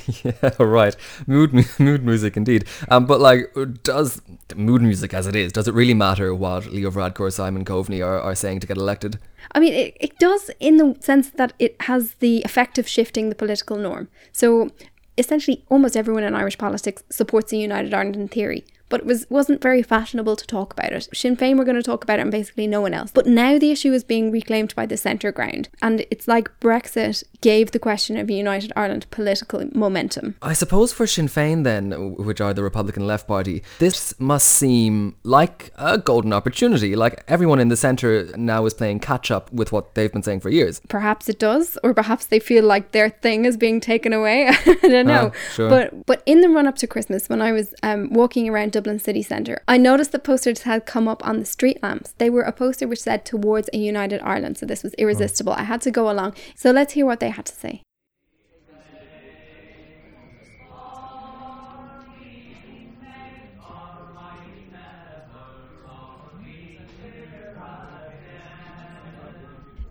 [0.23, 0.95] yeah, right.
[1.27, 2.65] Mood mood music indeed.
[2.89, 4.21] Um, but like, does
[4.55, 8.05] mood music as it is, does it really matter what Leo Varadkar or Simon Coveney
[8.05, 9.19] are, are saying to get elected?
[9.53, 13.29] I mean, it, it does in the sense that it has the effect of shifting
[13.29, 14.09] the political norm.
[14.31, 14.69] So
[15.17, 19.25] essentially, almost everyone in Irish politics supports a united Ireland in theory but it was
[19.29, 21.07] wasn't very fashionable to talk about it.
[21.13, 23.11] Sinn Féin were going to talk about it and basically no one else.
[23.11, 27.23] But now the issue is being reclaimed by the centre ground, and it's like Brexit
[27.41, 30.35] gave the question of united Ireland political momentum.
[30.41, 35.15] I suppose for Sinn Féin then, which are the Republican left party, this must seem
[35.23, 36.95] like a golden opportunity.
[36.95, 40.41] Like everyone in the centre now is playing catch up with what they've been saying
[40.41, 40.81] for years.
[40.89, 44.47] Perhaps it does, or perhaps they feel like their thing is being taken away.
[44.65, 45.31] I don't know.
[45.33, 45.69] Ah, sure.
[45.69, 48.97] But but in the run up to Christmas, when I was um, walking around Dublin
[48.97, 49.61] city centre.
[49.67, 52.13] I noticed the posters had come up on the street lamps.
[52.17, 55.01] They were a poster which said towards a united Ireland, so this was hmm.
[55.01, 55.51] irresistible.
[55.51, 56.35] I had to go along.
[56.55, 57.81] So let's hear what they had to say.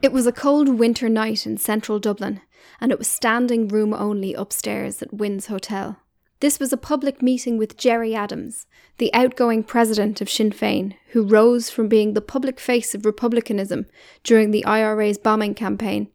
[0.01, 2.41] It was a cold winter night in central Dublin,
[2.81, 5.99] and it was standing room only upstairs at Wynn's Hotel.
[6.41, 11.27] This was a public meeting with Gerry Adams, the outgoing president of Sinn Féin, who
[11.27, 13.87] rose from being the public face of republicanism
[14.23, 16.09] during the IRA's bombing campaign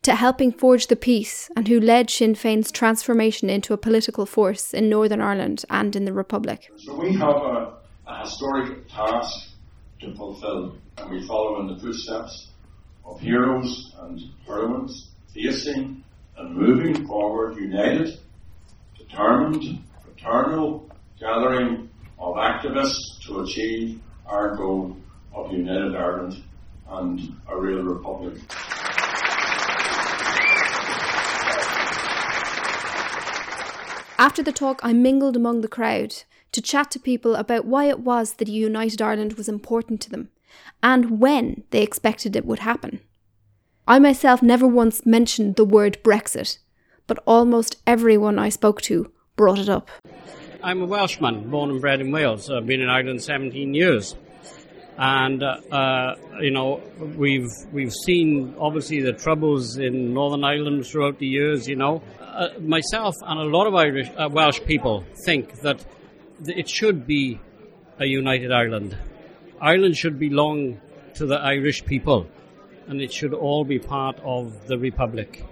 [0.00, 4.72] to helping forge the peace and who led Sinn Féin's transformation into a political force
[4.72, 6.70] in Northern Ireland and in the Republic.
[6.76, 7.74] So we have a,
[8.06, 9.50] a historic task
[10.00, 12.48] to fulfil, and we follow in the footsteps
[13.04, 16.02] of heroes and heroines facing
[16.38, 18.18] and moving forward united
[19.08, 20.88] determined, fraternal
[21.18, 21.88] gathering
[22.18, 24.96] of activists to achieve our goal
[25.34, 26.42] of united Ireland
[26.88, 28.34] and a real republic.
[34.18, 36.14] After the talk, I mingled among the crowd
[36.52, 40.10] to chat to people about why it was that a united Ireland was important to
[40.10, 40.30] them
[40.82, 43.00] and when they expected it would happen.
[43.86, 46.58] I myself never once mentioned the word Brexit,
[47.06, 49.90] but almost everyone I spoke to brought it up.
[50.62, 52.50] I'm a Welshman, born and bred in Wales.
[52.50, 54.16] I've been in Ireland 17 years.
[54.98, 56.80] And, uh, uh, you know,
[57.16, 62.02] we've, we've seen obviously the troubles in Northern Ireland throughout the years, you know.
[62.20, 65.84] Uh, myself and a lot of Irish, uh, Welsh people think that
[66.46, 67.38] it should be
[67.98, 68.96] a united Ireland.
[69.60, 70.80] Ireland should belong
[71.14, 72.26] to the Irish people
[72.86, 75.44] and it should all be part of the Republic.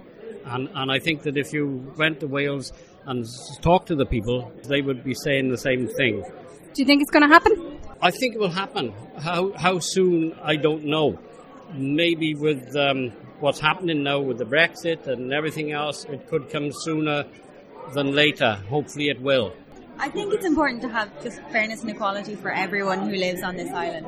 [0.45, 2.71] And, and I think that if you went to Wales
[3.05, 3.25] and
[3.61, 6.23] talked to the people, they would be saying the same thing.
[6.73, 7.79] Do you think it's going to happen?
[8.01, 8.93] I think it will happen.
[9.17, 11.17] How, how soon, I don't know.
[11.73, 16.71] Maybe with um, what's happening now with the Brexit and everything else, it could come
[16.71, 17.25] sooner
[17.93, 18.61] than later.
[18.69, 19.53] Hopefully, it will.
[19.97, 23.55] I think it's important to have just fairness and equality for everyone who lives on
[23.55, 24.07] this island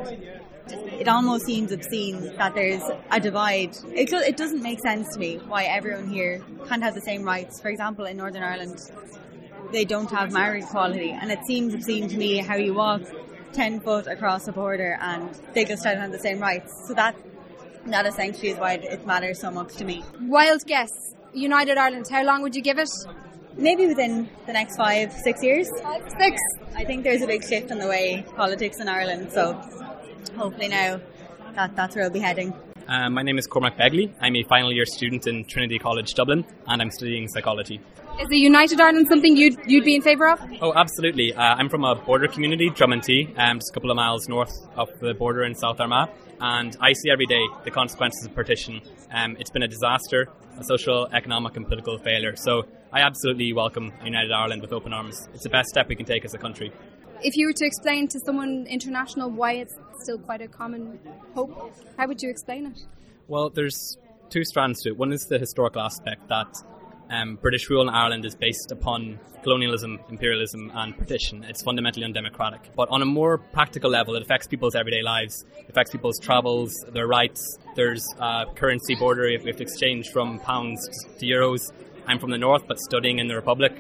[0.72, 3.76] it almost seems obscene that there's a divide.
[3.94, 7.62] It, it doesn't make sense to me why everyone here can't have the same rights.
[7.62, 8.80] For example, in Northern Ireland,
[9.72, 13.02] they don't have marriage equality, and it seems obscene to me how you walk
[13.54, 16.72] 10 foot across a border and they just don't have the same rights.
[16.88, 17.16] So that
[17.88, 20.04] that essentially is why it matters so much to me.
[20.22, 20.92] Wild guess.
[21.34, 22.90] United Ireland, how long would you give it?
[23.56, 25.70] Maybe within the next five, six years.
[25.82, 26.40] Five, six.
[26.76, 29.60] I think there's a big shift in the way politics in Ireland, so
[30.30, 31.00] hopefully now
[31.56, 32.54] that, that's where I'll be heading.
[32.88, 34.14] Um, my name is Cormac Begley.
[34.22, 37.82] I'm a final year student in Trinity College Dublin and I'm studying psychology.
[38.20, 40.40] Is a united Ireland something you'd, you'd be in favour of?
[40.62, 41.34] Oh, absolutely.
[41.34, 44.90] Uh, I'm from a border community, Drumintee, um, just a couple of miles north of
[45.00, 46.10] the border in South Armagh,
[46.42, 48.82] and I see every day the consequences of partition.
[49.12, 52.36] Um, it's been a disaster, a social, economic, and political failure.
[52.36, 55.30] So I absolutely welcome United Ireland with open arms.
[55.36, 56.72] It's the best step we can take as a country
[57.24, 61.00] if you were to explain to someone international why it's still quite a common
[61.34, 61.74] hope.
[61.98, 62.86] How would you explain it?
[63.28, 63.98] Well, there's
[64.30, 64.98] two strands to it.
[64.98, 66.48] One is the historical aspect that
[67.10, 71.46] um, British rule in Ireland is based upon colonialism, imperialism, and partition.
[71.46, 72.72] It's fundamentally undemocratic.
[72.76, 75.46] But on a more practical level, it affects people's everyday lives.
[75.58, 77.58] It affects people's travels, their rights.
[77.76, 78.06] There's
[78.56, 79.26] currency border.
[79.26, 80.86] If we have to exchange from pounds
[81.20, 81.72] to euros.
[82.08, 83.74] I'm from the north, but studying in the Republic.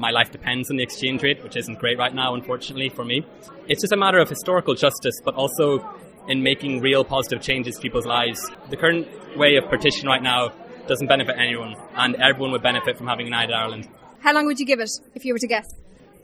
[0.00, 3.22] My life depends on the exchange rate, which isn't great right now, unfortunately, for me.
[3.68, 5.86] It's just a matter of historical justice, but also
[6.26, 8.50] in making real positive changes to people's lives.
[8.70, 10.52] The current way of partition right now
[10.86, 13.90] doesn't benefit anyone, and everyone would benefit from having United Ireland.
[14.20, 15.66] How long would you give it if you were to guess?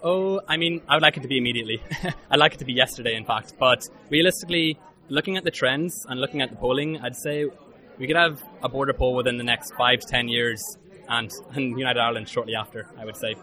[0.03, 1.83] Oh, I mean, I would like it to be immediately.
[2.31, 3.53] I'd like it to be yesterday, in fact.
[3.59, 4.79] But realistically,
[5.11, 7.45] looking at the trends and looking at the polling, I'd say
[7.99, 10.62] we could have a border poll within the next five to ten years,
[11.11, 12.89] and, and United Ireland shortly after.
[12.99, 13.35] I would say.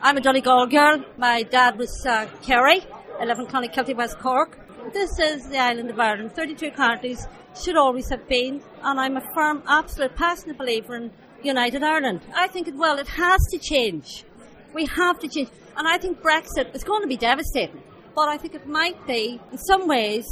[0.00, 1.04] I'm a Donegal girl.
[1.16, 2.82] My dad was uh, Kerry.
[3.18, 4.56] I live in West Cork.
[4.92, 6.32] This is the island of Ireland.
[6.34, 7.26] 32 counties
[7.60, 11.10] should always have been, and I'm a firm, absolute, passionate believer in
[11.42, 12.20] United Ireland.
[12.32, 12.96] I think it will.
[12.98, 14.24] It has to change.
[14.72, 17.82] We have to change, and I think Brexit is going to be devastating.
[18.14, 20.26] But I think it might be, in some ways,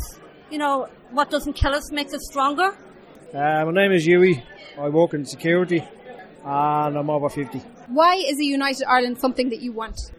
[0.48, 2.76] you know, what doesn't kill us makes us stronger.
[3.34, 4.44] Uh, my name is Yui.
[4.78, 5.84] I work in security,
[6.44, 7.75] and I'm over 50.
[7.88, 10.12] Why is a united Ireland something that you want?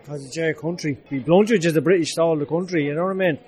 [0.00, 0.98] Because it's our country.
[1.10, 3.38] We blunt just the British stole the country, you know what I mean?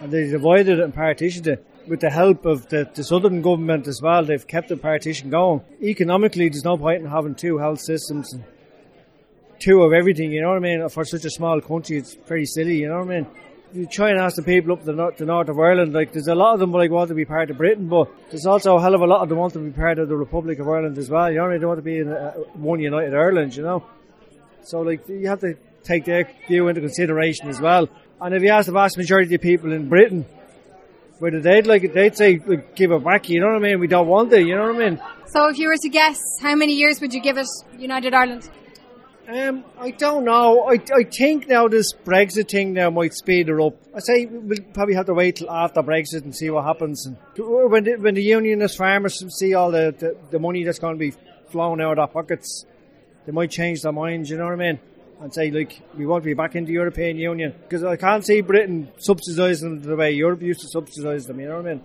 [0.00, 1.64] And they divided it and partitioned it.
[1.86, 5.62] With the help of the, the southern government as well, they've kept the partition going.
[5.82, 8.44] Economically, there's no point in having two health systems and
[9.58, 10.88] two of everything, you know what I mean?
[10.88, 13.26] For such a small country, it's pretty silly, you know what I mean?
[13.72, 16.28] You try and ask the people up the north, the north of Ireland, like there's
[16.28, 18.80] a lot of them like want to be part of Britain, but there's also a
[18.80, 20.98] hell of a lot of them want to be part of the Republic of Ireland
[20.98, 21.30] as well.
[21.30, 23.84] You know, they don't want to be in a, one united Ireland, you know.
[24.62, 25.54] So like you have to
[25.84, 27.88] take their view into consideration as well.
[28.20, 30.26] And if you ask the vast majority of people in Britain
[31.18, 33.28] whether they'd like it, they'd say like, give it back.
[33.28, 33.80] You know what I mean?
[33.80, 34.46] We don't want it.
[34.46, 35.02] You know what I mean?
[35.26, 38.48] So if you were to guess, how many years would you give it United Ireland?
[39.28, 40.64] Um, I don't know.
[40.70, 43.74] I, I think now this Brexit thing now might speed it up.
[43.94, 47.04] I say we'll probably have to wait till after Brexit and see what happens.
[47.04, 50.94] And when the, when the unionist farmers see all the, the, the money that's going
[50.94, 51.12] to be
[51.50, 52.64] flowing out of their pockets,
[53.26, 54.30] they might change their minds.
[54.30, 54.80] You know what I mean?
[55.20, 58.24] And say like we want to be back in the European Union because I can't
[58.24, 61.38] see Britain subsidising them the way Europe used to subsidise them.
[61.38, 61.84] You know what I mean?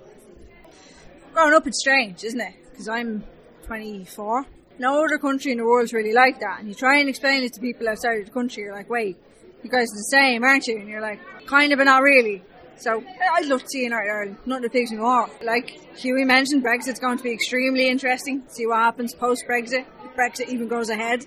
[1.34, 2.54] Growing up, it's strange, isn't it?
[2.72, 3.22] Because I'm
[3.66, 4.46] 24
[4.84, 6.60] no other country in the world's really like that.
[6.60, 9.16] And you try and explain it to people outside of the country, you're like, wait,
[9.64, 10.78] you guys are the same, aren't you?
[10.78, 12.44] And you're like, kind of, but not really.
[12.76, 13.02] So
[13.34, 14.38] I'd love to see United Ireland.
[14.46, 15.00] Nothing that please me.
[15.42, 18.44] Like Hughie mentioned, Brexit's going to be extremely interesting.
[18.50, 19.86] See what happens post Brexit.
[20.04, 21.26] If Brexit even goes ahead.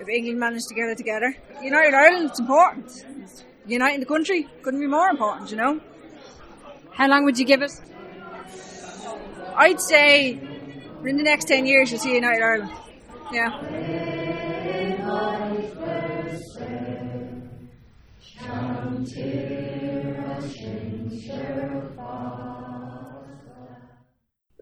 [0.00, 1.36] If England managed to get it together.
[1.62, 2.90] United Ireland, it's important.
[3.64, 5.80] Uniting the country couldn't be more important, you know?
[6.90, 7.70] How long would you give it?
[9.54, 10.51] I'd say
[11.08, 12.70] in the next 10 years, you'll see United Ireland.
[13.32, 13.58] Yeah.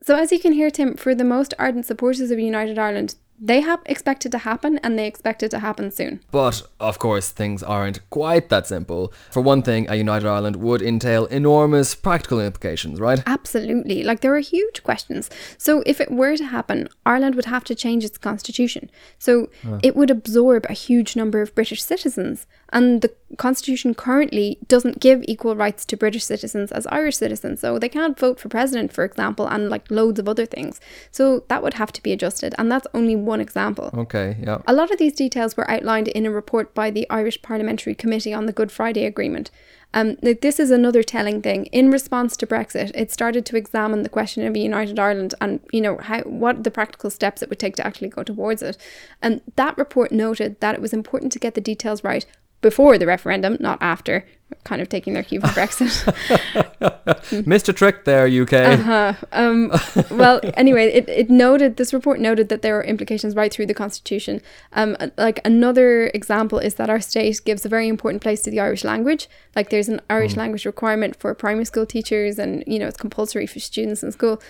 [0.02, 3.60] So, as you can hear, Tim, for the most ardent supporters of United Ireland, they
[3.60, 6.20] have expected to happen and they expect it to happen soon.
[6.30, 9.12] But of course, things aren't quite that simple.
[9.30, 13.22] For one thing, a united Ireland would entail enormous practical implications, right?
[13.26, 14.02] Absolutely.
[14.04, 15.30] Like there are huge questions.
[15.56, 18.90] So if it were to happen, Ireland would have to change its constitution.
[19.18, 19.80] So huh.
[19.82, 22.46] it would absorb a huge number of British citizens.
[22.72, 27.60] And the constitution currently doesn't give equal rights to British citizens as Irish citizens.
[27.60, 30.80] So they can't vote for president, for example, and like loads of other things.
[31.10, 32.54] So that would have to be adjusted.
[32.58, 33.90] And that's only one example.
[33.94, 34.58] Okay, yeah.
[34.66, 38.34] A lot of these details were outlined in a report by the Irish Parliamentary Committee
[38.34, 39.50] on the Good Friday Agreement.
[39.92, 41.66] Um, this is another telling thing.
[41.66, 45.58] In response to Brexit, it started to examine the question of a united Ireland and
[45.72, 48.76] you know how what the practical steps it would take to actually go towards it.
[49.20, 52.24] And that report noted that it was important to get the details right
[52.60, 54.26] before the referendum, not after,
[54.64, 55.88] kind of taking their cue from Brexit.
[57.44, 57.74] Mr.
[57.74, 58.52] Trick there, UK.
[58.52, 59.14] Uh-huh.
[59.32, 59.72] Um,
[60.10, 63.74] well, anyway, it, it noted, this report noted that there are implications right through the
[63.74, 64.42] Constitution.
[64.72, 68.60] Um, like another example is that our state gives a very important place to the
[68.60, 69.28] Irish language.
[69.56, 70.38] Like there's an Irish mm.
[70.38, 74.42] language requirement for primary school teachers and, you know, it's compulsory for students in school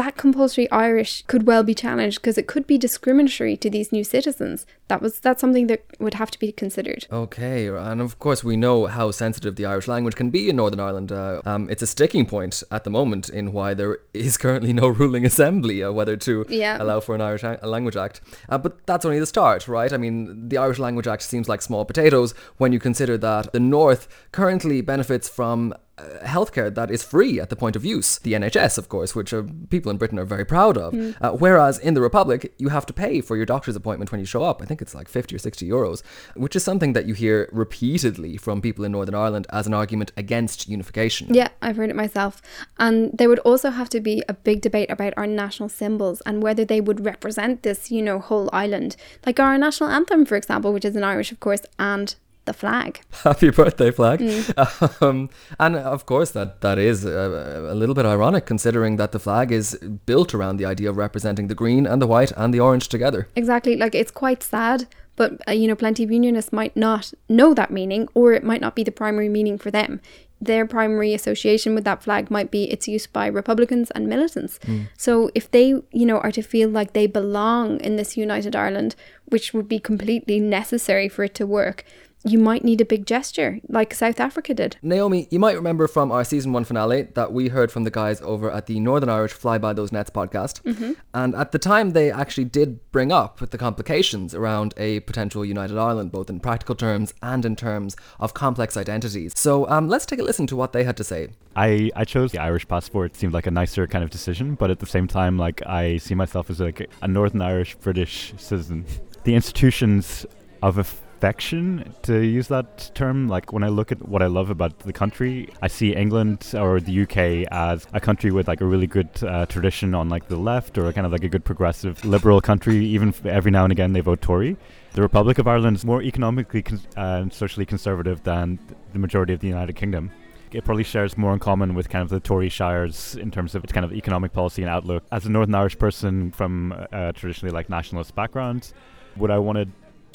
[0.00, 4.02] that compulsory Irish could well be challenged because it could be discriminatory to these new
[4.02, 4.64] citizens.
[4.88, 7.06] That was that's something that would have to be considered.
[7.12, 10.80] Okay, and of course we know how sensitive the Irish language can be in Northern
[10.80, 11.12] Ireland.
[11.12, 14.88] Uh, um, it's a sticking point at the moment in why there is currently no
[14.88, 16.82] ruling assembly uh, whether to yeah.
[16.82, 18.22] allow for an Irish Language Act.
[18.48, 19.92] Uh, but that's only the start, right?
[19.92, 23.60] I mean, the Irish Language Act seems like small potatoes when you consider that the
[23.60, 25.74] North currently benefits from
[26.22, 28.18] healthcare that is free at the point of use.
[28.18, 30.92] The NHS, of course, which uh, people in Britain are very proud of.
[30.92, 31.16] Mm.
[31.20, 34.26] Uh, whereas in the Republic, you have to pay for your doctor's appointment when you
[34.26, 34.62] show up.
[34.62, 36.02] I think it's like 50 or 60 euros,
[36.34, 40.12] which is something that you hear repeatedly from people in Northern Ireland as an argument
[40.16, 41.32] against unification.
[41.32, 42.40] Yeah, I've heard it myself.
[42.78, 46.42] And there would also have to be a big debate about our national symbols and
[46.42, 48.96] whether they would represent this, you know, whole island.
[49.26, 52.14] Like our national anthem, for example, which is in Irish, of course, and
[52.44, 53.00] the flag.
[53.24, 54.20] Happy birthday flag.
[54.20, 55.00] Mm.
[55.00, 59.18] Um, and of course, that, that is a, a little bit ironic considering that the
[59.18, 59.74] flag is
[60.04, 63.28] built around the idea of representing the green and the white and the orange together.
[63.34, 63.76] Exactly.
[63.76, 64.86] Like it's quite sad,
[65.16, 68.60] but uh, you know, plenty of unionists might not know that meaning, or it might
[68.60, 70.00] not be the primary meaning for them.
[70.40, 74.58] Their primary association with that flag might be its use by Republicans and militants.
[74.60, 74.88] Mm.
[74.96, 78.96] So if they, you know, are to feel like they belong in this united Ireland,
[79.26, 81.84] which would be completely necessary for it to work,
[82.24, 84.76] you might need a big gesture like South Africa did.
[84.82, 88.20] Naomi, you might remember from our season one finale that we heard from the guys
[88.22, 90.62] over at the Northern Irish Fly By Those Nets podcast.
[90.62, 90.96] Mhm.
[91.14, 95.78] And at the time, they actually did bring up the complications around a potential United
[95.78, 99.32] Ireland, both in practical terms and in terms of complex identities.
[99.36, 101.28] So um, let's take a listen to what they had to say.
[101.56, 103.12] I, I chose the Irish passport.
[103.12, 105.96] It seemed like a nicer kind of decision, but at the same time, like I
[105.96, 108.84] see myself as like a Northern Irish British citizen.
[109.24, 110.26] The institutions
[110.62, 110.78] of
[111.20, 114.92] affection, to use that term, like when I look at what I love about the
[114.92, 119.10] country, I see England or the UK as a country with like a really good
[119.22, 122.86] uh, tradition on like the left, or kind of like a good progressive liberal country.
[122.86, 124.56] Even every now and again, they vote Tory.
[124.94, 128.58] The Republic of Ireland is more economically con- uh, and socially conservative than
[128.94, 130.10] the majority of the United Kingdom
[130.52, 133.62] it probably shares more in common with kind of the Tory shires in terms of
[133.62, 135.04] its kind of economic policy and outlook.
[135.12, 138.72] As a Northern Irish person from a traditionally like nationalist background,
[139.16, 139.68] would I want to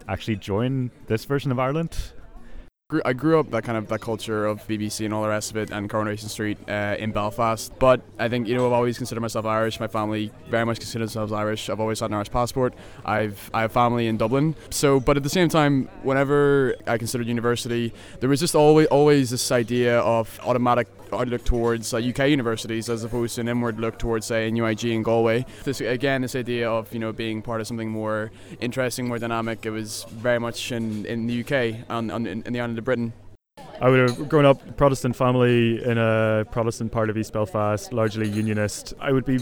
[0.07, 2.13] actually join this version of Ireland?
[3.03, 5.57] I grew up that kind of that culture of BBC and all the rest of
[5.57, 7.73] it, and Coronation Street uh, in Belfast.
[7.79, 9.79] But I think you know I've always considered myself Irish.
[9.79, 11.67] My family very much consider themselves Irish.
[11.67, 12.75] I've always had an Irish passport.
[13.03, 14.53] I've I have family in Dublin.
[14.69, 19.31] So, but at the same time, whenever I considered university, there was just always always
[19.31, 23.97] this idea of automatic outlook towards uh, UK universities as opposed to an inward look
[23.97, 25.45] towards say UIG and Galway.
[25.63, 29.65] This again, this idea of you know being part of something more interesting, more dynamic.
[29.65, 32.85] It was very much in, in the UK and, and in, in the island of
[32.85, 33.13] Britain.
[33.81, 38.27] I would have grown up Protestant family in a Protestant part of East Belfast, largely
[38.29, 38.93] unionist.
[38.99, 39.39] I would be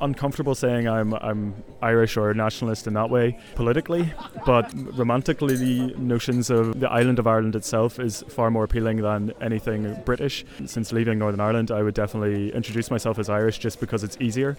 [0.00, 4.12] uncomfortable saying I'm I'm Irish or nationalist in that way politically,
[4.46, 9.32] but romantically the notions of the island of Ireland itself is far more appealing than
[9.40, 10.44] anything British.
[10.64, 14.56] Since leaving Northern Ireland, I would definitely introduce myself as Irish just because it's easier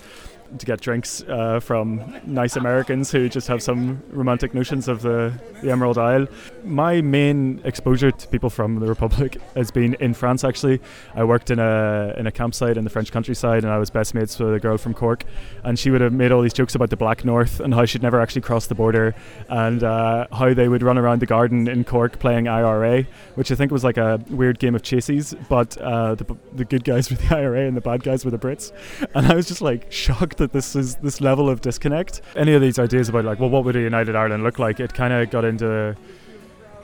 [0.57, 5.32] to get drinks uh, from nice Americans who just have some romantic notions of the,
[5.62, 6.28] the Emerald Isle.
[6.64, 10.43] My main exposure to people from the Republic has been in France.
[10.43, 10.82] Actually,
[11.16, 14.14] I worked in a in a campsite in the French countryside, and I was best
[14.14, 15.24] mates with a girl from Cork,
[15.64, 18.02] and she would have made all these jokes about the Black North and how she'd
[18.02, 19.16] never actually crossed the border,
[19.47, 23.56] and uh, how they would run around the garden in Cork playing IRA, which I
[23.56, 27.16] think was like a weird game of chases, but uh, the the good guys were
[27.16, 28.74] the IRA and the bad guys were the Brits,
[29.16, 32.22] and I was just like shocked that this is this level of disconnect.
[32.36, 34.82] Any of these ideas about like, well, what would a united Ireland look like?
[34.82, 35.95] It kind of got into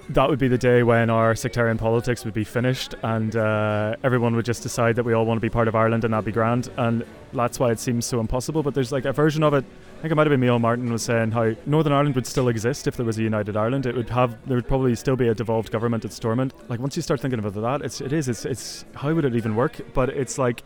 [0.09, 4.35] that would be the day when our sectarian politics would be finished and uh, everyone
[4.35, 6.31] would just decide that we all want to be part of Ireland and that'd be
[6.31, 6.69] grand.
[6.77, 7.03] And
[7.33, 8.61] that's why it seems so impossible.
[8.61, 9.65] But there's like a version of it.
[9.97, 12.49] I think it might have been Neil Martin was saying how Northern Ireland would still
[12.49, 13.87] exist if there was a united Ireland.
[13.87, 16.53] It would have there would probably still be a devolved government at Stormont.
[16.69, 19.35] Like once you start thinking about that, it's it is it's it's how would it
[19.35, 19.79] even work?
[19.93, 20.63] But it's like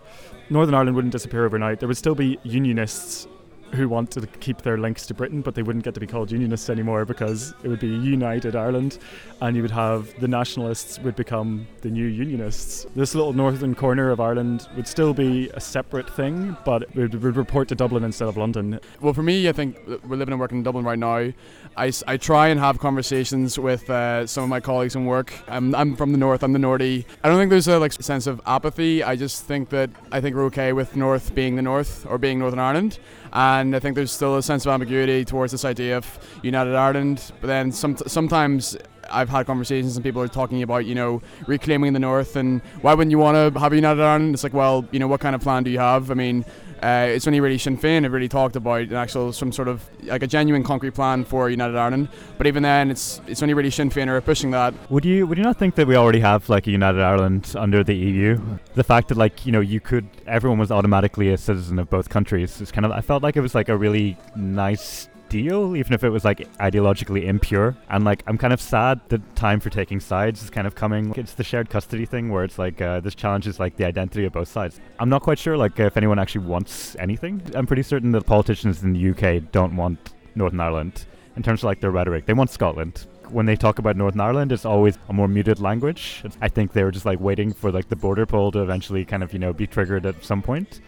[0.50, 1.80] Northern Ireland wouldn't disappear overnight.
[1.80, 3.28] There would still be unionists
[3.74, 6.32] who want to keep their links to Britain, but they wouldn't get to be called
[6.32, 9.00] unionists anymore because it would be United Ireland,
[9.42, 12.86] and you would have the nationalists would become the new unionists.
[12.96, 17.24] This little northern corner of Ireland would still be a separate thing, but it would,
[17.24, 18.80] would report to Dublin instead of London.
[19.02, 21.32] Well, for me, I think we're living and working in Dublin right now.
[21.78, 25.34] I, I try and have conversations with uh, some of my colleagues in work.
[25.48, 26.44] I'm, I'm from the north.
[26.44, 27.06] I'm the Northie.
[27.24, 29.04] I don't think there's a like sense of apathy.
[29.04, 32.40] I just think that I think we're okay with North being the North or being
[32.40, 33.00] Northern Ireland.
[33.34, 37.32] And I think there's still a sense of ambiguity towards this idea of United Ireland.
[37.42, 38.78] But then some, sometimes
[39.12, 42.94] I've had conversations and people are talking about, you know, reclaiming the North and why
[42.94, 44.34] wouldn't you want to have United Ireland?
[44.34, 46.12] It's like, well, you know, what kind of plan do you have?
[46.12, 46.46] I mean,
[46.82, 49.88] uh, it's only really Sinn Féin have really talked about an actual, some sort of,
[50.04, 52.10] like a genuine concrete plan for United Ireland.
[52.38, 54.74] But even then, it's it's only really Sinn Féin are pushing that.
[54.90, 57.84] Would you would you not think that we already have like a united Ireland under
[57.84, 58.40] the EU?
[58.76, 62.10] The fact that like you know you could everyone was automatically a citizen of both
[62.10, 65.94] countries is kind of I felt like it was like a really nice deal, even
[65.94, 67.76] if it was like ideologically impure.
[67.90, 71.14] And like, I'm kind of sad the time for taking sides is kind of coming.
[71.16, 74.34] It's the shared custody thing where it's like uh, this challenges like the identity of
[74.34, 74.80] both sides.
[75.00, 77.42] I'm not quite sure like if anyone actually wants anything.
[77.56, 81.06] I'm pretty certain that politicians in the UK don't want Northern Ireland
[81.36, 82.26] in terms of like their rhetoric.
[82.26, 83.06] They want Scotland.
[83.30, 86.24] When they talk about Northern Ireland, it's always a more muted language.
[86.42, 89.22] I think they were just like waiting for like the border poll to eventually kind
[89.24, 90.82] of you know be triggered at some point.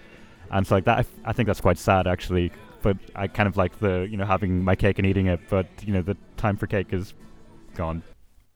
[0.50, 2.52] And so like that, I, I think that's quite sad actually
[2.82, 5.68] but I kind of like the you know having my cake and eating it, but
[5.86, 7.14] you know the time for cake is
[7.76, 8.04] gone.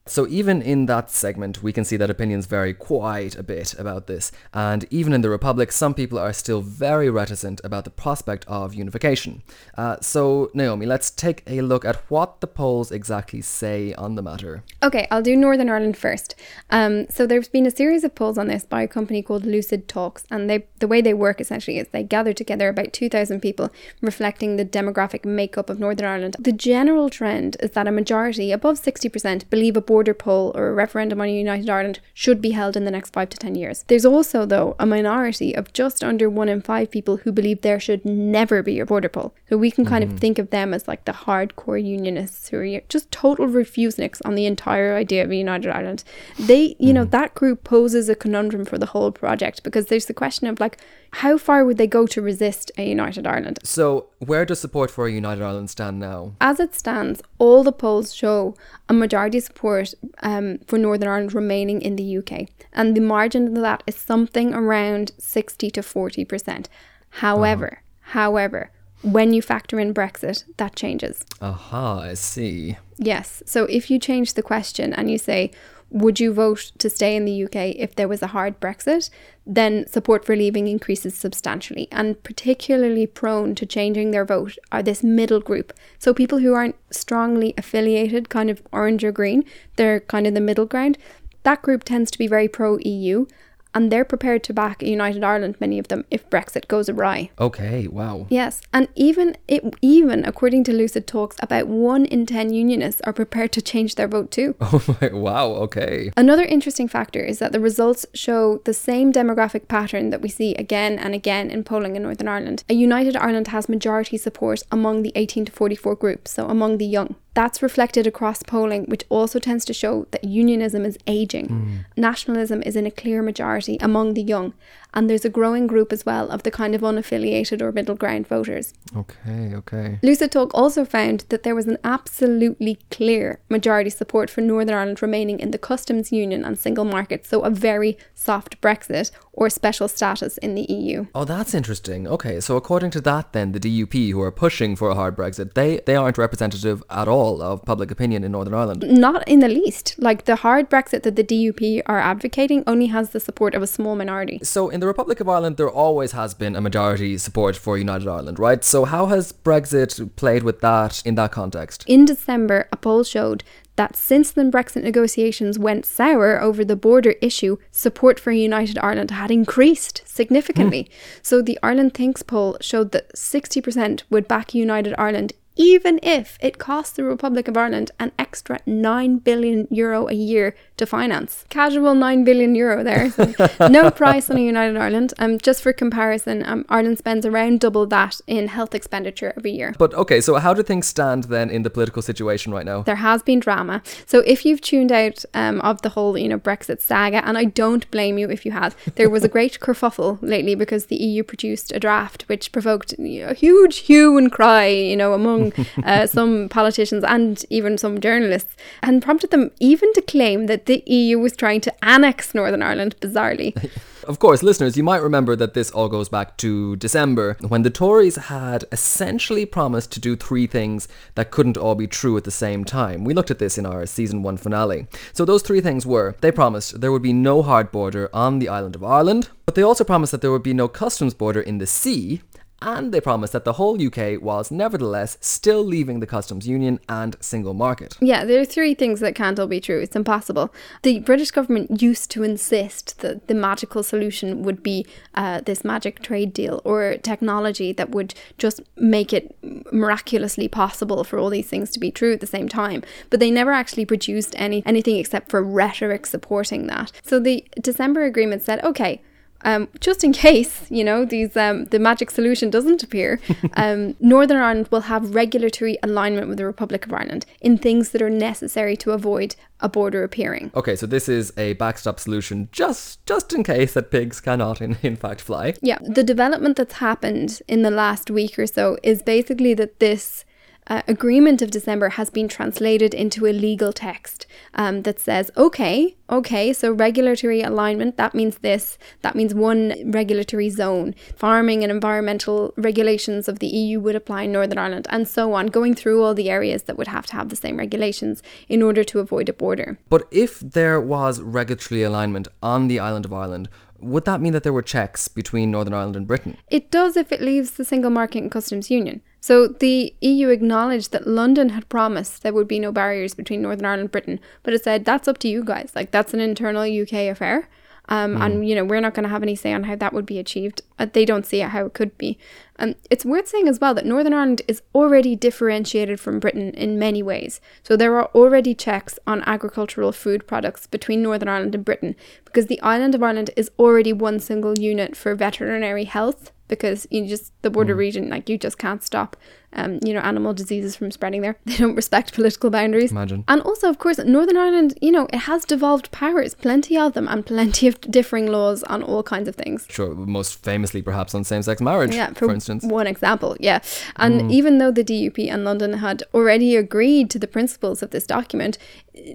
[0.08, 4.06] So, even in that segment, we can see that opinions vary quite a bit about
[4.06, 4.32] this.
[4.54, 8.76] And even in the Republic, some people are still very reticent about the prospect of
[8.76, 9.42] unification.
[9.76, 14.22] Uh, so, Naomi, let's take a look at what the polls exactly say on the
[14.22, 14.64] matter.
[14.84, 16.36] Okay, I'll do Northern Ireland first.
[16.70, 19.88] Um, so, there's been a series of polls on this by a company called Lucid
[19.88, 20.26] Talks.
[20.30, 24.58] And they, the way they work essentially is they gather together about 2,000 people reflecting
[24.58, 26.36] the demographic makeup of Northern Ireland.
[26.38, 30.74] The general trend is that a majority, above 60%, believe a border poll or a
[30.84, 33.86] referendum on a united Ireland should be held in the next five to ten years.
[33.88, 37.80] There's also, though, a minority of just under one in five people who believe there
[37.80, 39.34] should never be a border poll.
[39.48, 40.16] So we can kind mm-hmm.
[40.16, 44.36] of think of them as like the hardcore unionists who are just total refuseniks on
[44.36, 46.04] the entire idea of a united Ireland.
[46.38, 46.96] They, you mm.
[46.96, 50.60] know, that group poses a conundrum for the whole project because there's the question of
[50.60, 50.78] like,
[51.20, 53.60] how far would they go to resist a united Ireland?
[53.64, 56.34] So, where does support for a united Ireland stand now?
[56.42, 58.54] As it stands, all the polls show
[58.90, 59.94] a majority support
[60.24, 64.54] um, for Northern Ireland remaining in the UK, and the margin of that is something
[64.54, 66.68] around 60 to 40%.
[67.10, 68.20] However, uh-huh.
[68.20, 71.24] however, when you factor in Brexit, that changes.
[71.42, 72.78] Aha, I see.
[72.98, 73.42] Yes.
[73.46, 75.52] So if you change the question and you say,
[75.90, 79.10] would you vote to stay in the UK if there was a hard Brexit?
[79.46, 81.88] Then support for leaving increases substantially.
[81.92, 85.74] And particularly prone to changing their vote are this middle group.
[86.00, 90.42] So people who aren't strongly affiliated, kind of orange or green, they're kind of the
[90.42, 90.98] middle ground.
[91.44, 93.28] That group tends to be very pro EU
[93.76, 97.30] and they're prepared to back a united Ireland, many of them, if Brexit goes awry.
[97.38, 98.26] Okay, wow.
[98.30, 103.14] Yes, and even it, even according to Lucid Talks, about one in ten unionists are
[103.14, 104.56] prepared to change their vote too.
[104.76, 106.12] Oh my, wow, okay.
[106.18, 110.54] Another interesting factor is that the results show the same demographic pattern that we see
[110.56, 112.64] again and again in polling in Northern Ireland.
[112.68, 116.86] A united Ireland has majority support among the 18 to 44 group, so among the
[116.86, 117.16] young.
[117.36, 121.48] That's reflected across polling, which also tends to show that unionism is aging.
[121.48, 121.86] Mm.
[121.98, 124.54] Nationalism is in a clear majority among the young,
[124.96, 128.28] and there's a growing group as well of the kind of unaffiliated or middle ground
[128.28, 128.74] voters.
[128.96, 130.00] Okay, okay.
[130.02, 135.02] Lucid Talk also found that there was an absolutely clear majority support for Northern Ireland
[135.02, 139.88] remaining in the customs union and single market, so a very soft Brexit or special
[139.88, 141.06] status in the EU.
[141.14, 142.08] Oh, that's interesting.
[142.08, 145.54] Okay, so according to that then the DUP who are pushing for a hard Brexit,
[145.54, 148.86] they they aren't representative at all of public opinion in Northern Ireland.
[148.88, 149.96] Not in the least.
[149.98, 153.68] Like the hard Brexit that the DUP are advocating only has the support of a
[153.68, 154.40] small minority.
[154.44, 158.08] So in the Republic of Ireland, there always has been a majority support for United
[158.08, 158.64] Ireland, right?
[158.64, 161.84] So, how has Brexit played with that in that context?
[161.88, 163.44] In December, a poll showed
[163.76, 169.12] that since the Brexit negotiations went sour over the border issue, support for United Ireland
[169.12, 170.84] had increased significantly.
[170.84, 170.90] Mm.
[171.22, 176.58] So the Ireland Thinks poll showed that 60% would back United Ireland even if it
[176.58, 181.46] costs the Republic of Ireland an extra 9 billion euro a year to finance.
[181.50, 183.10] Casual 9 billion euro there.
[183.12, 183.34] So
[183.70, 185.14] no price on a United Ireland.
[185.18, 189.74] Um, just for comparison, um, Ireland spends around double that in health expenditure every year.
[189.78, 192.82] But okay, so how do things stand then in the political situation right now?
[192.82, 193.82] There has been drama.
[194.06, 197.46] So if you've tuned out um, of the whole, you know, Brexit saga, and I
[197.46, 201.24] don't blame you if you have, there was a great kerfuffle lately because the EU
[201.24, 205.45] produced a draft which provoked a huge hue and cry, you know, among
[205.84, 210.84] uh, some politicians and even some journalists, and prompted them even to claim that the
[210.86, 213.54] EU was trying to annex Northern Ireland, bizarrely.
[214.08, 217.72] Of course, listeners, you might remember that this all goes back to December when the
[217.72, 222.30] Tories had essentially promised to do three things that couldn't all be true at the
[222.30, 223.04] same time.
[223.04, 224.86] We looked at this in our season one finale.
[225.14, 228.48] So, those three things were they promised there would be no hard border on the
[228.48, 231.58] island of Ireland, but they also promised that there would be no customs border in
[231.58, 232.22] the sea,
[232.62, 237.16] and they promised that the whole UK was nevertheless still leaving the customs union and
[237.20, 237.98] single market.
[238.00, 239.80] Yeah, there are three things that can't all be true.
[239.80, 240.54] It's impossible.
[240.84, 246.02] The British government used to insist that the magical solution would be uh, this magic
[246.02, 249.36] trade deal or technology that would just make it
[249.72, 252.84] miraculously possible for all these things to be true at the same time.
[253.10, 256.92] But they never actually produced any anything except for rhetoric supporting that.
[257.04, 259.02] So the December agreement said, okay,
[259.46, 263.22] um, just in case you know these um, the magic solution doesn't appear,
[263.54, 268.02] um, Northern Ireland will have regulatory alignment with the Republic of Ireland in things that
[268.02, 270.52] are necessary to avoid a border appearing.
[270.56, 274.78] Okay, so this is a backstop solution just just in case that pigs cannot in,
[274.82, 275.54] in fact fly.
[275.62, 280.25] Yeah, the development that's happened in the last week or so is basically that this
[280.68, 285.96] uh, agreement of December has been translated into a legal text um, that says, okay,
[286.10, 290.96] okay, so regulatory alignment, that means this, that means one regulatory zone.
[291.16, 295.48] Farming and environmental regulations of the EU would apply in Northern Ireland, and so on,
[295.48, 298.84] going through all the areas that would have to have the same regulations in order
[298.84, 299.78] to avoid a border.
[299.90, 303.50] But if there was regulatory alignment on the island of Ireland,
[303.80, 306.38] would that mean that there were checks between Northern Ireland and Britain?
[306.48, 309.02] It does if it leaves the single market and customs union.
[309.26, 313.66] So the EU acknowledged that London had promised there would be no barriers between Northern
[313.66, 315.72] Ireland and Britain, but it said that's up to you guys.
[315.74, 317.50] Like that's an internal UK affair.
[317.90, 318.24] Um, mm.
[318.24, 320.20] And, you know, we're not going to have any say on how that would be
[320.20, 320.62] achieved.
[320.78, 322.20] Uh, they don't see it how it could be.
[322.60, 326.78] Um, it's worth saying as well that Northern Ireland is already differentiated from Britain in
[326.78, 327.42] many ways.
[327.64, 331.96] So there are already checks on agricultural food products between Northern Ireland and Britain
[332.26, 337.08] because the island of Ireland is already one single unit for veterinary health because you
[337.08, 337.80] just the border mm.
[337.80, 339.18] region like you just can't stop
[339.56, 341.38] um, you know, animal diseases from spreading there.
[341.46, 342.92] They don't respect political boundaries.
[342.92, 343.24] Imagine.
[343.28, 347.08] And also, of course, Northern Ireland, you know, it has devolved powers, plenty of them,
[347.08, 349.66] and plenty of differing laws on all kinds of things.
[349.70, 352.66] Sure, most famously perhaps on same-sex marriage, yeah, for, for instance.
[352.66, 353.60] One example, yeah.
[353.96, 354.32] And mm.
[354.32, 358.58] even though the DUP and London had already agreed to the principles of this document,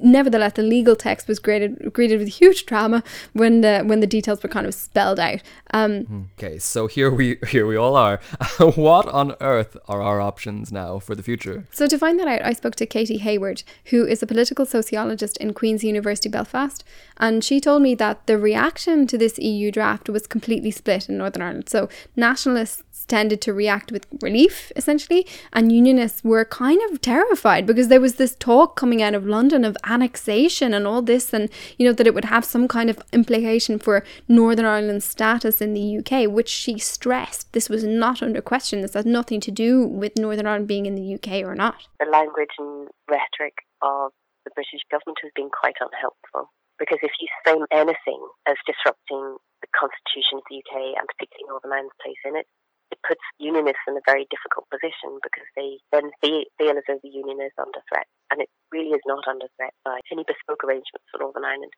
[0.03, 4.43] nevertheless, the legal text was greeted, greeted with huge drama when the when the details
[4.43, 5.43] were kind of spelled out.
[5.73, 6.23] Um, hmm.
[6.39, 8.21] okay, so here we here we all are.
[8.75, 11.57] what on earth are our options now for the future?
[11.79, 15.37] So to find that out, I spoke to Katy Hayward, who is a political sociologist
[15.39, 16.85] in Queen's University Belfast,
[17.17, 21.19] and she told me that the reaction to this EU draft was completely split in
[21.19, 21.69] Northern Ireland.
[21.69, 21.89] So
[22.27, 28.01] nationalists tended to react with relief, essentially, and unionists were kind of terrified because there
[28.01, 31.93] was this talk coming out of London of annexation and all this, and you know
[31.93, 36.31] that it would have some kind of implication for Northern Ireland's status in the UK,
[36.31, 38.81] which she stressed this was not under question.
[38.81, 41.89] This had nothing to do with Northern Ireland being in the UK or not.
[41.99, 44.13] The language and rhetoric of
[44.45, 49.69] the British government has been quite unhelpful because if you frame anything as disrupting the
[49.77, 52.47] constitution of the UK and particularly Northern Ireland's place in it,
[52.91, 57.15] it puts unionists in a very difficult position because they then feel, as though the
[57.15, 58.07] union is under threat.
[58.31, 61.73] And it really is not under threat by any bespoke arrangements for Northern Ireland.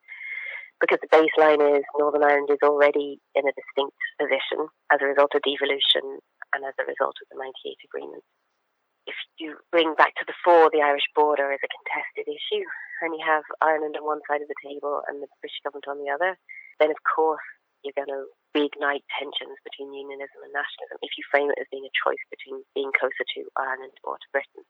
[0.81, 5.37] Because the baseline is Northern Ireland is already in a distinct position as a result
[5.37, 6.19] of devolution
[6.57, 8.25] and as a result of the 98 agreement.
[9.07, 12.65] If you bring back to the fore the Irish border as a contested issue,
[13.03, 15.99] and you have Ireland on one side of the table and the British government on
[15.99, 16.39] the other,
[16.79, 17.43] then of course
[17.83, 18.27] you're going to
[18.57, 22.63] reignite tensions between unionism and nationalism if you frame it as being a choice between
[22.75, 24.65] being closer to Ireland or to Britain.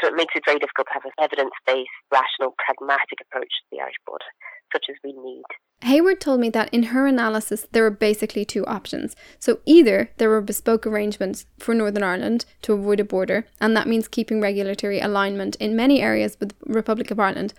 [0.00, 3.66] So it makes it very difficult to have an evidence based, rational, pragmatic approach to
[3.72, 4.30] the Irish border,
[4.72, 5.44] such as we need.
[5.82, 9.14] Hayward told me that in her analysis, there were basically two options.
[9.38, 13.86] So either there were bespoke arrangements for Northern Ireland to avoid a border, and that
[13.86, 17.54] means keeping regulatory alignment in many areas with the Republic of Ireland,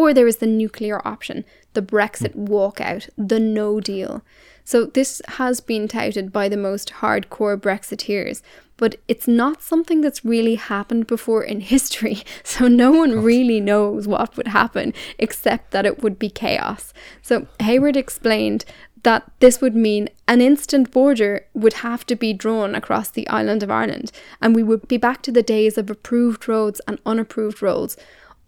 [0.00, 1.44] or there is the nuclear option,
[1.74, 2.46] the Brexit hmm.
[2.46, 4.22] walkout, the no deal.
[4.64, 8.40] So this has been touted by the most hardcore Brexiteers,
[8.78, 12.22] but it's not something that's really happened before in history.
[12.42, 16.94] So no one really knows what would happen except that it would be chaos.
[17.20, 18.64] So Hayward explained
[19.02, 23.62] that this would mean an instant border would have to be drawn across the island
[23.62, 27.60] of Ireland, and we would be back to the days of approved roads and unapproved
[27.62, 27.96] roads,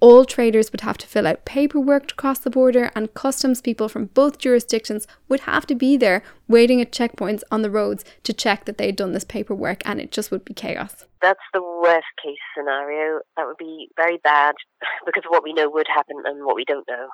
[0.03, 3.89] all traders would have to fill out paperwork to cross the border, and customs people
[3.89, 8.33] from both jurisdictions would have to be there waiting at checkpoints on the roads to
[8.33, 11.05] check that they'd done this paperwork, and it just would be chaos.
[11.23, 13.21] That's the worst case scenario.
[13.37, 14.57] That would be very bad
[15.07, 17.07] because of what we know would happen and what we don't know.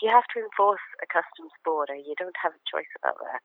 [0.00, 1.94] You have to enforce a customs border.
[1.94, 3.40] You don't have a choice about that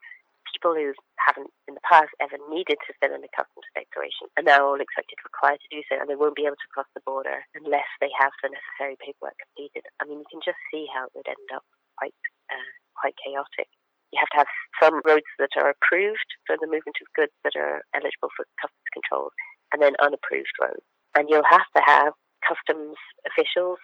[0.57, 0.89] people who
[1.21, 4.81] haven't in the past ever needed to fill in a customs declaration are now all
[4.81, 7.85] expected required to do so, and they won't be able to cross the border unless
[8.01, 9.85] they have the necessary paperwork completed.
[10.01, 11.61] I mean, you can just see how it would end up
[12.01, 12.17] quite
[12.49, 13.69] uh, quite chaotic.
[14.09, 17.53] You have to have some roads that are approved for the movement of goods that
[17.53, 19.35] are eligible for customs controls,
[19.69, 20.85] and then unapproved roads.
[21.13, 22.97] And you'll have to have customs
[23.29, 23.77] officials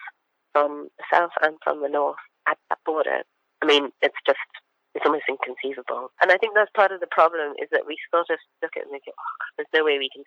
[0.50, 2.18] from the south and from the north
[2.50, 3.22] at that border.
[3.62, 4.50] I mean, it's just
[4.94, 6.14] it's almost inconceivable.
[6.22, 8.86] And I think that's part of the problem is that we sort of look at
[8.86, 10.22] it and think, oh, there's no way we can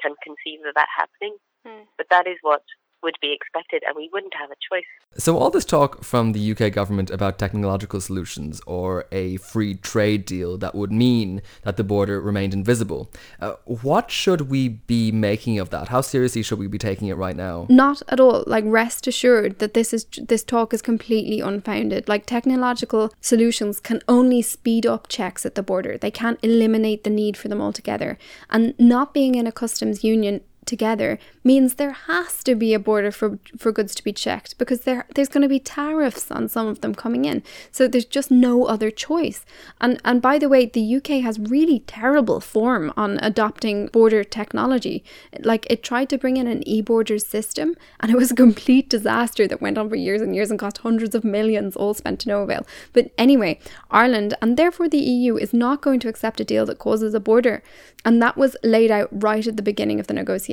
[0.00, 1.36] can conceive of that happening.
[1.66, 1.84] Mm.
[1.96, 2.64] But that is what
[3.02, 4.84] would be expected, and we wouldn't have a choice.
[5.16, 10.24] So, all this talk from the UK government about technological solutions or a free trade
[10.24, 15.58] deal that would mean that the border remained invisible, uh, what should we be making
[15.58, 15.88] of that?
[15.88, 17.66] How seriously should we be taking it right now?
[17.68, 18.44] Not at all.
[18.46, 22.08] Like, rest assured that this is this talk is completely unfounded.
[22.08, 25.98] Like, technological solutions can only speed up checks at the border.
[25.98, 28.18] They can't eliminate the need for them altogether.
[28.50, 33.10] And not being in a customs union together means there has to be a border
[33.10, 36.66] for for goods to be checked because there there's going to be tariffs on some
[36.66, 37.42] of them coming in.
[37.72, 39.44] So there's just no other choice.
[39.80, 45.02] And and by the way, the UK has really terrible form on adopting border technology.
[45.40, 49.48] Like it tried to bring in an e-border system and it was a complete disaster
[49.48, 52.28] that went on for years and years and cost hundreds of millions all spent to
[52.28, 52.66] no avail.
[52.92, 53.58] But anyway,
[53.90, 57.20] Ireland and therefore the EU is not going to accept a deal that causes a
[57.20, 57.62] border.
[58.04, 60.49] And that was laid out right at the beginning of the negotiations.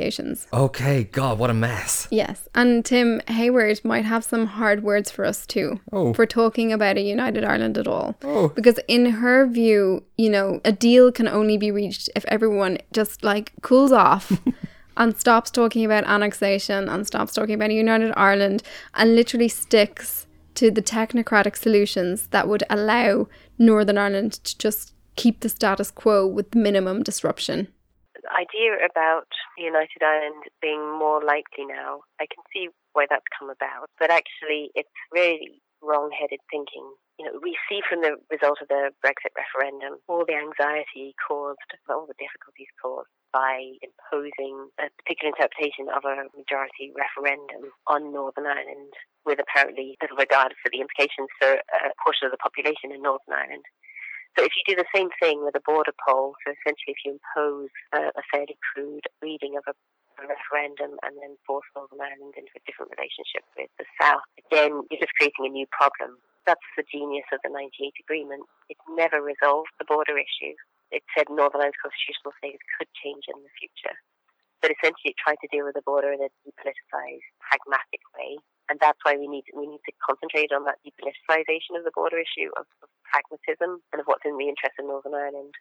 [0.54, 2.08] Okay, God, what a mess.
[2.12, 6.14] Yes, and Tim Hayward might have some hard words for us too Oh.
[6.14, 8.16] for talking about a united Ireland at all.
[8.24, 8.50] Oh.
[8.50, 13.24] Because in her view, you know, a deal can only be reached if everyone just
[13.24, 14.32] like cools off.
[15.00, 18.64] And stops talking about annexation and stops talking about a united Ireland
[18.96, 20.26] and literally sticks
[20.56, 23.28] to the technocratic solutions that would allow
[23.60, 27.68] Northern Ireland to just keep the status quo with minimum disruption.
[28.32, 33.50] Idea about the United Ireland being more likely now, I can see why that's come
[33.50, 36.86] about, but actually it's really wrong-headed thinking.
[37.20, 41.70] You know, we see from the result of the Brexit referendum all the anxiety caused,
[41.90, 48.46] all the difficulties caused by imposing a particular interpretation of a majority referendum on Northern
[48.46, 48.94] Ireland
[49.26, 53.34] with apparently little regard for the implications for a portion of the population in Northern
[53.34, 53.66] Ireland.
[54.38, 57.18] So if you do the same thing with a border poll, so essentially if you
[57.18, 59.74] impose a, a fairly crude reading of a,
[60.22, 64.86] a referendum and then force Northern Ireland into a different relationship with the South, again,
[64.94, 66.22] you're just creating a new problem.
[66.46, 68.46] That's the genius of the 98 agreement.
[68.70, 70.54] It never resolved the border issue.
[70.94, 73.98] It said Northern Ireland's constitutional status could change in the future.
[74.62, 78.38] But essentially it tried to deal with the border in a depoliticized, pragmatic way.
[78.70, 82.20] And that's why we need we need to concentrate on that depoliticization of the border
[82.20, 85.56] issue of, of pragmatism and of what's in the interest of Northern Ireland.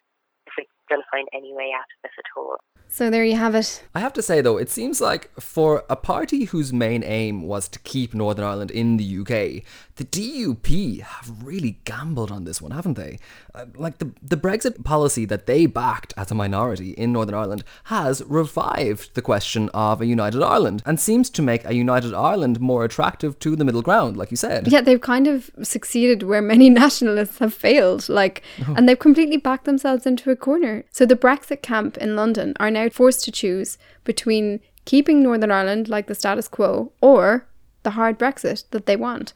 [0.47, 2.57] If we're going to find any way out of this at all.
[2.89, 3.83] So there you have it.
[3.93, 7.67] I have to say though, it seems like for a party whose main aim was
[7.69, 9.63] to keep Northern Ireland in the UK,
[9.97, 13.19] the DUP have really gambled on this one, haven't they?
[13.53, 17.63] Uh, like the the Brexit policy that they backed as a minority in Northern Ireland
[17.85, 22.61] has revived the question of a united Ireland and seems to make a united Ireland
[22.61, 24.67] more attractive to the middle ground, like you said.
[24.71, 28.73] Yeah, they've kind of succeeded where many nationalists have failed, like, Oh.
[28.77, 30.76] and they've completely backed themselves into a corner.
[30.91, 35.89] So the Brexit camp in London are now forced to choose between keeping Northern Ireland
[35.89, 37.47] like the status quo or
[37.83, 39.33] the hard Brexit that they want.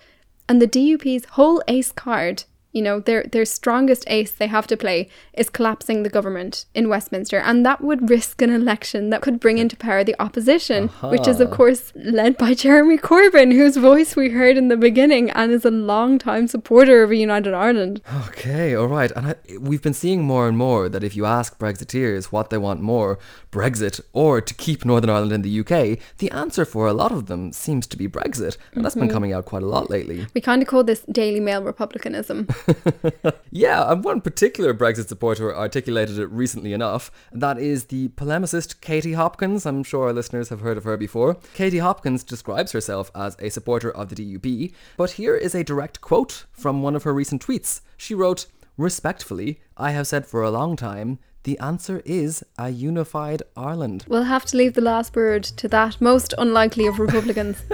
[0.48, 2.44] And the DUP's whole ace card,
[2.74, 6.88] you know, their their strongest ace they have to play is collapsing the government in
[6.90, 11.28] Westminster, and that would risk an election that could bring into power the opposition, which
[11.28, 15.52] is of course led by Jeremy Corbyn, whose voice we heard in the beginning and
[15.52, 18.02] is a long-time supporter of a united Ireland.
[18.28, 19.12] Okay, all right.
[19.16, 22.58] And I, we've been seeing more and more that if you ask Brexiteers what they
[22.58, 23.20] want more,
[23.52, 27.26] Brexit or to keep Northern Ireland in the UK, the answer for a lot of
[27.28, 28.58] them seems to be Brexit.
[28.74, 29.12] And that's been Mhm.
[29.12, 30.28] coming out quite a lot lately.
[30.34, 32.48] We kind of call this Daily Mail republicanism.
[33.54, 37.12] Yeah, and one particular Brexit supporter articulated it recently enough.
[37.34, 39.66] That is the polemicist Katie Hopkins.
[39.66, 41.36] I'm sure our listeners have heard of her before.
[41.54, 46.00] Katie Hopkins describes herself as a supporter of the DUP, but here is a direct
[46.00, 47.82] quote from one of her recent tweets.
[47.98, 48.46] She wrote,
[48.78, 54.06] Respectfully, I have said for a long time, the answer is a unified Ireland.
[54.08, 57.58] We'll have to leave the last word to that most unlikely of Republicans.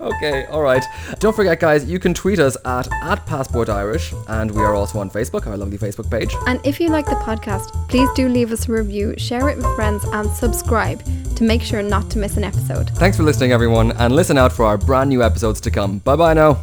[0.00, 0.82] Okay, all right.
[1.18, 4.98] Don't forget, guys, you can tweet us at, at Passport Irish, and we are also
[4.98, 6.34] on Facebook, our lovely Facebook page.
[6.46, 9.66] And if you like the podcast, please do leave us a review, share it with
[9.74, 11.02] friends, and subscribe
[11.36, 12.90] to make sure not to miss an episode.
[12.90, 15.98] Thanks for listening, everyone, and listen out for our brand new episodes to come.
[15.98, 16.62] Bye bye now.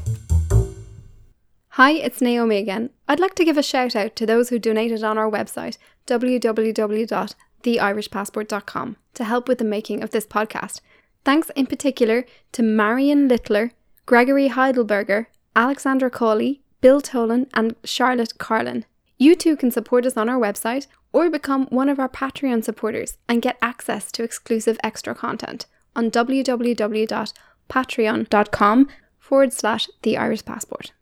[1.70, 2.90] Hi, it's Naomi again.
[3.12, 8.96] I'd like to give a shout out to those who donated on our website, www.theirishpassport.com,
[9.14, 10.80] to help with the making of this podcast.
[11.26, 13.74] Thanks in particular to Marion Littler,
[14.06, 15.26] Gregory Heidelberger,
[15.58, 18.86] Alexandra Cawley, Bill Tolan, and Charlotte Carlin.
[19.18, 23.18] You too can support us on our website or become one of our Patreon supporters
[23.28, 25.66] and get access to exclusive extra content
[25.98, 28.88] on www.patreon.com
[29.20, 30.94] forward slash the Irish Passport.